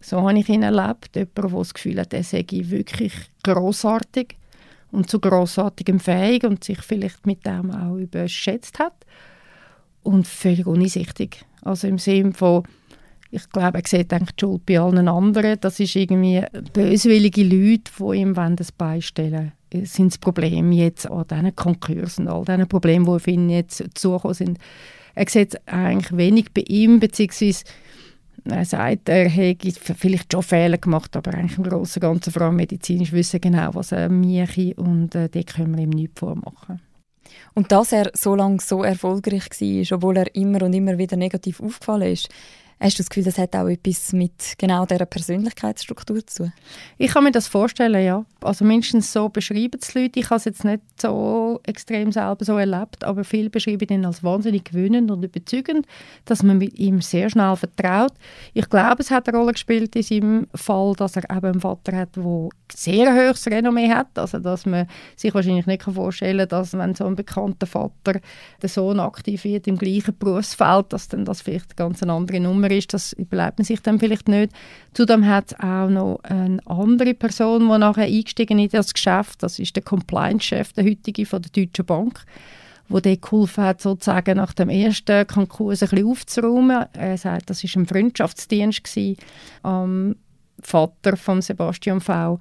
So 0.00 0.20
habe 0.20 0.38
ich 0.38 0.48
ihn 0.48 0.62
erlebt. 0.62 1.16
Jemand, 1.16 1.38
der 1.38 1.48
das 1.50 1.74
Gefühl 1.74 2.00
hat, 2.00 2.12
er 2.12 2.22
sei 2.22 2.44
wirklich 2.48 3.14
grossartig 3.42 4.36
und 4.92 5.10
zu 5.10 5.18
grossartigem 5.18 5.98
fähig 5.98 6.44
und 6.44 6.62
sich 6.62 6.80
vielleicht 6.82 7.26
mit 7.26 7.44
dem 7.46 7.70
auch 7.70 7.96
überschätzt 7.96 8.78
hat. 8.78 9.04
Und 10.02 10.28
völlig 10.28 10.66
uneinsichtig. 10.66 11.44
Also 11.62 11.88
im 11.88 11.98
Sinne 11.98 12.32
von, 12.32 12.62
ich 13.30 13.48
glaube, 13.50 13.78
er 13.78 13.88
sieht 13.88 14.12
die 14.12 14.18
Schuld 14.38 14.66
bei 14.66 14.78
allen 14.78 15.08
anderen. 15.08 15.58
Das 15.60 15.80
ist 15.80 15.96
irgendwie 15.96 16.44
böswillige 16.72 17.42
Leute, 17.42 17.90
die 17.98 18.20
ihm 18.20 18.34
das 18.56 18.70
beistellen 18.70 19.32
wollen. 19.32 19.52
Sind 19.84 20.12
das 20.12 20.18
Problem 20.18 20.72
jetzt 20.72 21.10
an 21.10 21.26
diesen 21.28 21.56
Konkursen, 21.56 22.28
all 22.28 22.44
diesen 22.44 22.68
Problemen, 22.68 23.04
die 23.04 23.10
auf 23.10 23.26
ihn 23.26 23.50
jetzt 23.50 23.84
zugekommen 23.94 24.34
sind. 24.34 24.58
Er 25.14 25.28
sieht 25.28 25.60
eigentlich 25.66 26.16
wenig 26.16 26.52
bei 26.52 26.62
ihm, 26.68 27.00
beziehungsweise 27.00 27.64
er 28.44 28.64
sagt, 28.64 29.08
er 29.08 29.28
hätte 29.28 29.72
vielleicht 29.94 30.32
schon 30.32 30.42
Fehler 30.42 30.78
gemacht, 30.78 31.16
aber 31.16 31.34
eigentlich 31.34 31.58
im 31.58 31.64
Großen 31.64 32.02
und 32.02 32.08
Ganzen, 32.08 32.32
vor 32.32 32.42
allem 32.42 32.56
medizinisch, 32.56 33.12
wissen 33.12 33.40
genau, 33.40 33.74
was 33.74 33.92
er 33.92 34.08
mache 34.08 34.74
und 34.76 35.14
äh, 35.14 35.28
dort 35.28 35.54
können 35.54 35.76
wir 35.76 35.84
ihm 35.84 35.90
nichts 35.90 36.20
vormachen. 36.20 36.80
Und 37.54 37.72
dass 37.72 37.92
er 37.92 38.10
so 38.14 38.34
lange 38.34 38.58
so 38.60 38.82
erfolgreich 38.84 39.48
war, 39.50 39.96
obwohl 39.96 40.18
er 40.18 40.34
immer 40.34 40.62
und 40.62 40.74
immer 40.74 40.98
wieder 40.98 41.16
negativ 41.16 41.60
aufgefallen 41.60 42.12
ist, 42.12 42.28
Hast 42.78 42.98
du 42.98 43.02
das 43.02 43.08
Gefühl, 43.08 43.24
das 43.24 43.38
hat 43.38 43.56
auch 43.56 43.68
etwas 43.68 44.12
mit 44.12 44.54
genau 44.58 44.84
dieser 44.84 45.06
Persönlichkeitsstruktur 45.06 46.26
zu 46.26 46.42
tun? 46.42 46.52
Ich 46.98 47.10
kann 47.10 47.24
mir 47.24 47.32
das 47.32 47.48
vorstellen, 47.48 48.04
ja. 48.04 48.26
Also 48.42 48.66
mindestens 48.66 49.10
so 49.10 49.30
beschreiben 49.30 49.80
es 49.80 49.94
Leute. 49.94 50.20
Ich 50.20 50.26
habe 50.26 50.36
es 50.36 50.44
jetzt 50.44 50.62
nicht 50.62 50.82
so 51.00 51.58
extrem 51.64 52.12
selber 52.12 52.44
so 52.44 52.58
erlebt, 52.58 53.02
aber 53.02 53.24
viele 53.24 53.48
beschreiben 53.48 53.88
ihn 53.88 54.04
als 54.04 54.22
wahnsinnig 54.22 54.64
gewöhnend 54.64 55.10
und 55.10 55.24
überzeugend, 55.24 55.86
dass 56.26 56.42
man 56.42 56.58
mit 56.58 56.78
ihm 56.78 57.00
sehr 57.00 57.30
schnell 57.30 57.56
vertraut. 57.56 58.12
Ich 58.52 58.68
glaube, 58.68 59.02
es 59.02 59.10
hat 59.10 59.26
eine 59.26 59.38
Rolle 59.38 59.52
gespielt 59.52 59.96
in 59.96 60.02
seinem 60.02 60.46
Fall, 60.54 60.92
dass 60.96 61.16
er 61.16 61.24
eben 61.34 61.46
einen 61.46 61.60
Vater 61.60 61.96
hat, 61.96 62.14
der 62.14 62.48
sehr 62.70 63.14
hohes 63.14 63.46
Renommee 63.46 63.88
hat. 63.88 64.18
Also 64.18 64.38
dass 64.38 64.66
man 64.66 64.86
sich 65.16 65.34
wahrscheinlich 65.34 65.66
nicht 65.66 65.82
vorstellen 65.82 66.46
kann, 66.46 66.48
dass 66.48 66.74
wenn 66.74 66.94
so 66.94 67.06
ein 67.06 67.16
bekannter 67.16 67.66
Vater 67.66 68.20
der 68.60 68.68
Sohn 68.68 69.00
aktiv 69.00 69.44
wird 69.44 69.66
im 69.66 69.78
gleichen 69.78 70.16
Berufsfeld, 70.18 70.92
dass 70.92 71.08
dann 71.08 71.24
das 71.24 71.40
vielleicht 71.40 71.70
eine 71.70 71.88
ganz 71.88 72.02
andere 72.02 72.38
Nummer 72.38 72.65
Unternehmer 72.66 72.78
ist, 72.78 72.92
das 72.92 73.12
überlebt 73.12 73.58
man 73.58 73.64
sich 73.64 73.80
dann 73.80 73.98
vielleicht 73.98 74.28
nicht. 74.28 74.52
Zudem 74.92 75.26
hat 75.26 75.52
es 75.52 75.60
auch 75.60 75.88
noch 75.88 76.20
eine 76.24 76.58
andere 76.66 77.14
Person, 77.14 77.68
die 77.68 77.78
nachher 77.78 78.04
eingestiegen 78.04 78.58
ist 78.58 78.74
in 78.74 78.78
das 78.78 78.94
Geschäft. 78.94 79.42
Das 79.42 79.58
ist 79.58 79.76
der 79.76 79.82
Compliance-Chef, 79.82 80.72
der 80.72 80.84
heutige 80.84 81.26
von 81.26 81.42
der 81.42 81.50
Deutschen 81.50 81.84
Bank 81.84 82.24
wo 82.88 83.00
der 83.00 83.16
geholfen 83.16 83.64
hat, 83.64 83.80
sozusagen 83.80 84.36
nach 84.36 84.52
dem 84.52 84.68
ersten 84.68 85.26
Konkurs 85.26 85.82
ein 85.82 85.88
bisschen 85.88 86.06
aufzuräumen. 86.06 86.86
Er 86.92 87.18
sagt, 87.18 87.50
das 87.50 87.64
war 87.64 87.82
ein 87.82 87.86
Freundschaftsdienst 87.88 88.84
gewesen, 88.84 89.16
am 89.64 90.14
Vater 90.62 91.16
von 91.16 91.42
Sebastian 91.42 92.00
V 92.00 92.38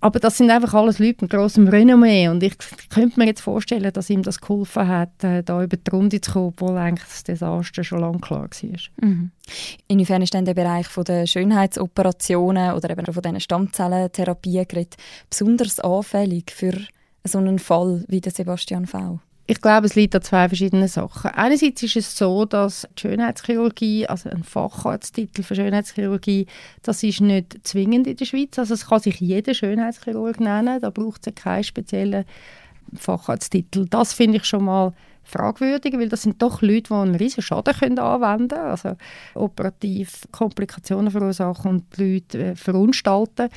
aber 0.00 0.18
das 0.18 0.38
sind 0.38 0.50
einfach 0.50 0.72
alles 0.74 0.98
Leute 0.98 1.18
mit 1.22 1.30
grossem 1.30 1.68
Renommee 1.68 2.28
und 2.28 2.42
ich 2.42 2.54
könnte 2.88 3.18
mir 3.18 3.26
jetzt 3.26 3.42
vorstellen, 3.42 3.92
dass 3.92 4.10
ihm 4.10 4.22
das 4.22 4.40
geholfen 4.40 4.88
hat, 4.88 5.22
äh, 5.22 5.42
da 5.42 5.62
über 5.62 5.76
die 5.76 5.90
Runde 5.90 6.20
zu 6.20 6.32
kommen, 6.32 6.46
obwohl 6.48 6.78
eigentlich 6.78 7.08
das 7.08 7.24
Desaster 7.24 7.84
schon 7.84 8.00
lange 8.00 8.18
klar 8.18 8.48
war. 8.48 9.08
Mhm. 9.08 9.30
Inwiefern 9.88 10.22
ist 10.22 10.32
denn 10.32 10.44
der 10.44 10.54
Bereich 10.54 10.86
von 10.86 11.04
der 11.04 11.26
Schönheitsoperationen 11.26 12.72
oder 12.72 12.90
eben 12.90 13.04
von 13.04 13.22
diesen 13.22 13.40
Stammzellentherapien 13.40 14.66
besonders 15.28 15.80
anfällig 15.80 16.50
für 16.50 16.74
so 17.24 17.38
einen 17.38 17.58
Fall 17.58 18.04
wie 18.08 18.20
der 18.20 18.32
Sebastian 18.32 18.86
V? 18.86 19.20
Ich 19.46 19.60
glaube, 19.60 19.86
es 19.86 19.94
liegt 19.94 20.14
an 20.14 20.22
zwei 20.22 20.48
verschiedenen 20.48 20.88
Sachen. 20.88 21.30
Einerseits 21.32 21.82
ist 21.82 21.96
es 21.96 22.16
so, 22.16 22.46
dass 22.46 22.88
die 22.96 23.02
Schönheitschirurgie, 23.02 24.06
also 24.06 24.30
ein 24.30 24.42
Facharzttitel 24.42 25.42
für 25.42 25.54
Schönheitschirurgie, 25.54 26.46
das 26.82 27.02
ist 27.02 27.20
nicht 27.20 27.58
zwingend 27.62 28.06
in 28.06 28.16
der 28.16 28.24
Schweiz. 28.24 28.58
Also 28.58 28.72
es 28.72 28.86
kann 28.86 29.00
sich 29.00 29.20
jeder 29.20 29.52
Schönheitschirurg 29.52 30.40
nennen, 30.40 30.80
da 30.80 30.88
braucht 30.88 31.26
es 31.26 31.34
keinen 31.34 31.62
speziellen 31.62 32.24
Facharzttitel. 32.94 33.86
Das 33.86 34.14
finde 34.14 34.38
ich 34.38 34.44
schon 34.44 34.64
mal 34.64 34.94
fragwürdig, 35.24 35.94
weil 35.98 36.08
das 36.08 36.22
sind 36.22 36.40
doch 36.40 36.62
Leute, 36.62 36.88
die 36.88 36.94
einen 36.94 37.14
riesen 37.14 37.42
Schaden 37.42 37.74
können 37.74 37.98
anwenden 37.98 38.48
können, 38.48 38.70
also 38.70 38.96
operativ 39.34 40.22
Komplikationen 40.32 41.10
verursachen 41.10 41.70
und 41.70 41.98
die 41.98 42.14
Leute 42.14 42.44
äh, 42.44 42.56
verunstalten. 42.56 43.48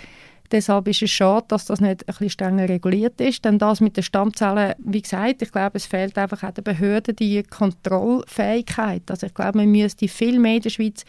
Deshalb 0.51 0.87
ist 0.87 1.01
es 1.01 1.11
schade, 1.11 1.45
dass 1.49 1.65
das 1.65 1.81
nicht 1.81 2.01
ein 2.01 2.05
bisschen 2.05 2.29
strenger 2.29 2.69
reguliert 2.69 3.19
ist. 3.19 3.43
Denn 3.43 3.59
das 3.59 3.81
mit 3.81 3.97
den 3.97 4.03
Stammzellen, 4.03 4.75
wie 4.79 5.01
gesagt, 5.01 5.41
ich 5.41 5.51
glaube, 5.51 5.77
es 5.77 5.85
fehlt 5.85 6.17
einfach 6.17 6.43
auch 6.43 6.51
den 6.51 6.63
Behörden 6.63 7.15
die 7.15 7.43
Kontrollfähigkeit. 7.43 9.03
Also 9.09 9.27
ich 9.27 9.33
glaube, 9.33 9.57
man 9.59 9.71
müsste 9.71 10.07
viel 10.07 10.39
mehr 10.39 10.55
in 10.55 10.61
der 10.61 10.69
Schweiz 10.69 11.03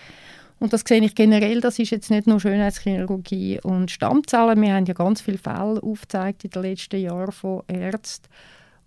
und 0.61 0.72
das 0.72 0.83
sehe 0.87 1.03
ich 1.03 1.14
generell, 1.14 1.61
das 1.61 1.79
ist 1.79 1.90
jetzt 1.90 2.11
nicht 2.11 2.27
nur 2.27 2.40
Schönheitschirurgie 2.40 3.61
und 3.62 3.90
Stammzellen. 3.90 4.61
Wir 4.61 4.74
haben 4.74 4.87
ja 4.87 4.94
ganz 4.94 5.20
viele 5.20 5.38
Fälle 5.38 5.81
aufgezeigt 5.83 6.44
in 6.44 6.51
den 6.51 6.62
letzten 6.62 7.01
Jahren 7.01 7.31
von 7.31 7.62
Ärzten, 7.68 8.27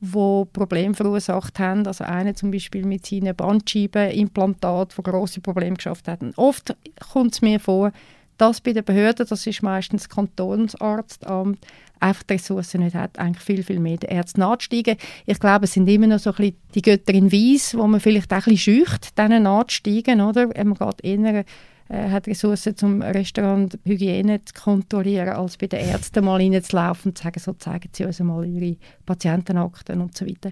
die 0.02 0.46
Probleme 0.52 0.94
verursacht 0.94 1.60
haben. 1.60 1.88
Also 1.88 2.04
einer 2.04 2.36
zum 2.36 2.52
Beispiel 2.52 2.86
mit 2.86 3.06
seinen 3.06 3.36
Bandscheibenimplantat, 3.36 4.98
der 4.98 5.04
grosse 5.04 5.40
Probleme 5.40 5.78
geschafft 5.78 6.10
hat. 6.10 6.20
Oft 6.36 6.76
kommt 7.14 7.34
es 7.34 7.42
mir 7.42 7.60
vor, 7.60 7.94
das 8.42 8.60
bei 8.60 8.74
den 8.74 8.84
Behörden, 8.84 9.26
das 9.28 9.46
ist 9.46 9.62
meistens 9.62 10.04
das 10.04 10.10
Kantonsarztamt, 10.10 11.60
einfach 12.00 12.24
die 12.24 12.34
Ressourcen 12.34 12.82
nicht 12.82 12.96
hat, 12.96 13.20
eigentlich 13.20 13.44
viel, 13.44 13.64
viel 13.64 13.80
mehr 13.80 13.98
den 13.98 14.10
Ärzten 14.10 14.40
nachzusteigen. 14.40 14.98
Ich 15.28 15.40
glaube, 15.40 15.66
es 15.66 15.74
sind 15.74 15.88
immer 15.88 16.08
noch 16.08 16.20
so 16.20 16.32
ein 16.32 16.38
bisschen 16.38 16.58
die 16.74 16.82
Götter 16.82 17.14
in 17.14 17.32
Weiss, 17.32 17.78
wo 17.78 17.86
man 17.86 18.00
vielleicht 18.00 18.34
auch 18.34 18.48
ein 18.48 18.54
bisschen 18.56 18.86
scheucht, 18.86 19.18
denen 19.18 19.44
nachzusteigen, 19.44 20.22
oder? 20.22 20.48
Man 20.48 20.74
geht 20.74 21.04
eher 21.04 21.46
äh, 21.90 22.10
hat 22.10 22.28
Ressourcen 22.28 22.76
zum 22.76 23.02
Restaurant 23.02 23.78
Hygiene 23.84 24.44
zu 24.44 24.54
kontrollieren, 24.54 25.30
als 25.30 25.58
bei 25.58 25.68
den 25.68 25.82
Ärzten 25.82 26.26
mal 26.26 26.42
reinzulaufen 26.42 27.12
und 27.12 27.18
zu 27.18 27.24
sagen, 27.26 27.40
so 27.40 27.54
zeigen 27.54 27.90
sie 27.92 28.06
uns 28.06 28.20
mal 28.22 28.46
ihre 28.46 28.78
Patientenakten 29.06 30.02
und 30.02 30.18
so 30.18 30.26
weiter. 30.26 30.52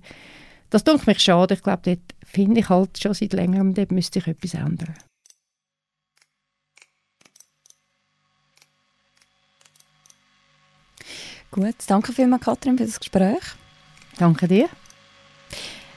Das 0.69 0.83
tut 0.83 1.07
mich 1.07 1.19
schade. 1.19 1.55
Ich 1.55 1.63
glaube, 1.63 1.81
dort 1.83 2.15
finde 2.23 2.59
ich 2.59 2.69
halt 2.69 3.01
schon 3.01 3.13
seit 3.13 3.33
längerem, 3.33 3.73
dort 3.73 3.91
müsste 3.91 4.19
sich 4.19 4.27
etwas 4.27 4.53
ändern. 4.53 4.93
Gut, 11.51 11.75
danke 11.87 12.13
vielmals, 12.13 12.43
Katrin, 12.43 12.77
für 12.77 12.85
das 12.85 12.99
Gespräch. 12.99 13.41
Danke 14.17 14.47
dir. 14.47 14.69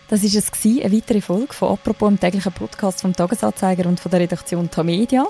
Das 0.08 0.22
war 0.22 0.28
es, 0.28 0.64
eine 0.64 0.92
weitere 0.92 1.20
Folge 1.20 1.52
von 1.52 1.70
«Apropos» 1.70 2.10
im 2.10 2.20
täglichen 2.20 2.52
Podcast 2.52 3.00
vom 3.00 3.14
Tagesanzeiger 3.14 3.86
und 3.86 4.00
von 4.00 4.10
der 4.10 4.20
Redaktion 4.20 4.70
Tamedia. 4.70 5.26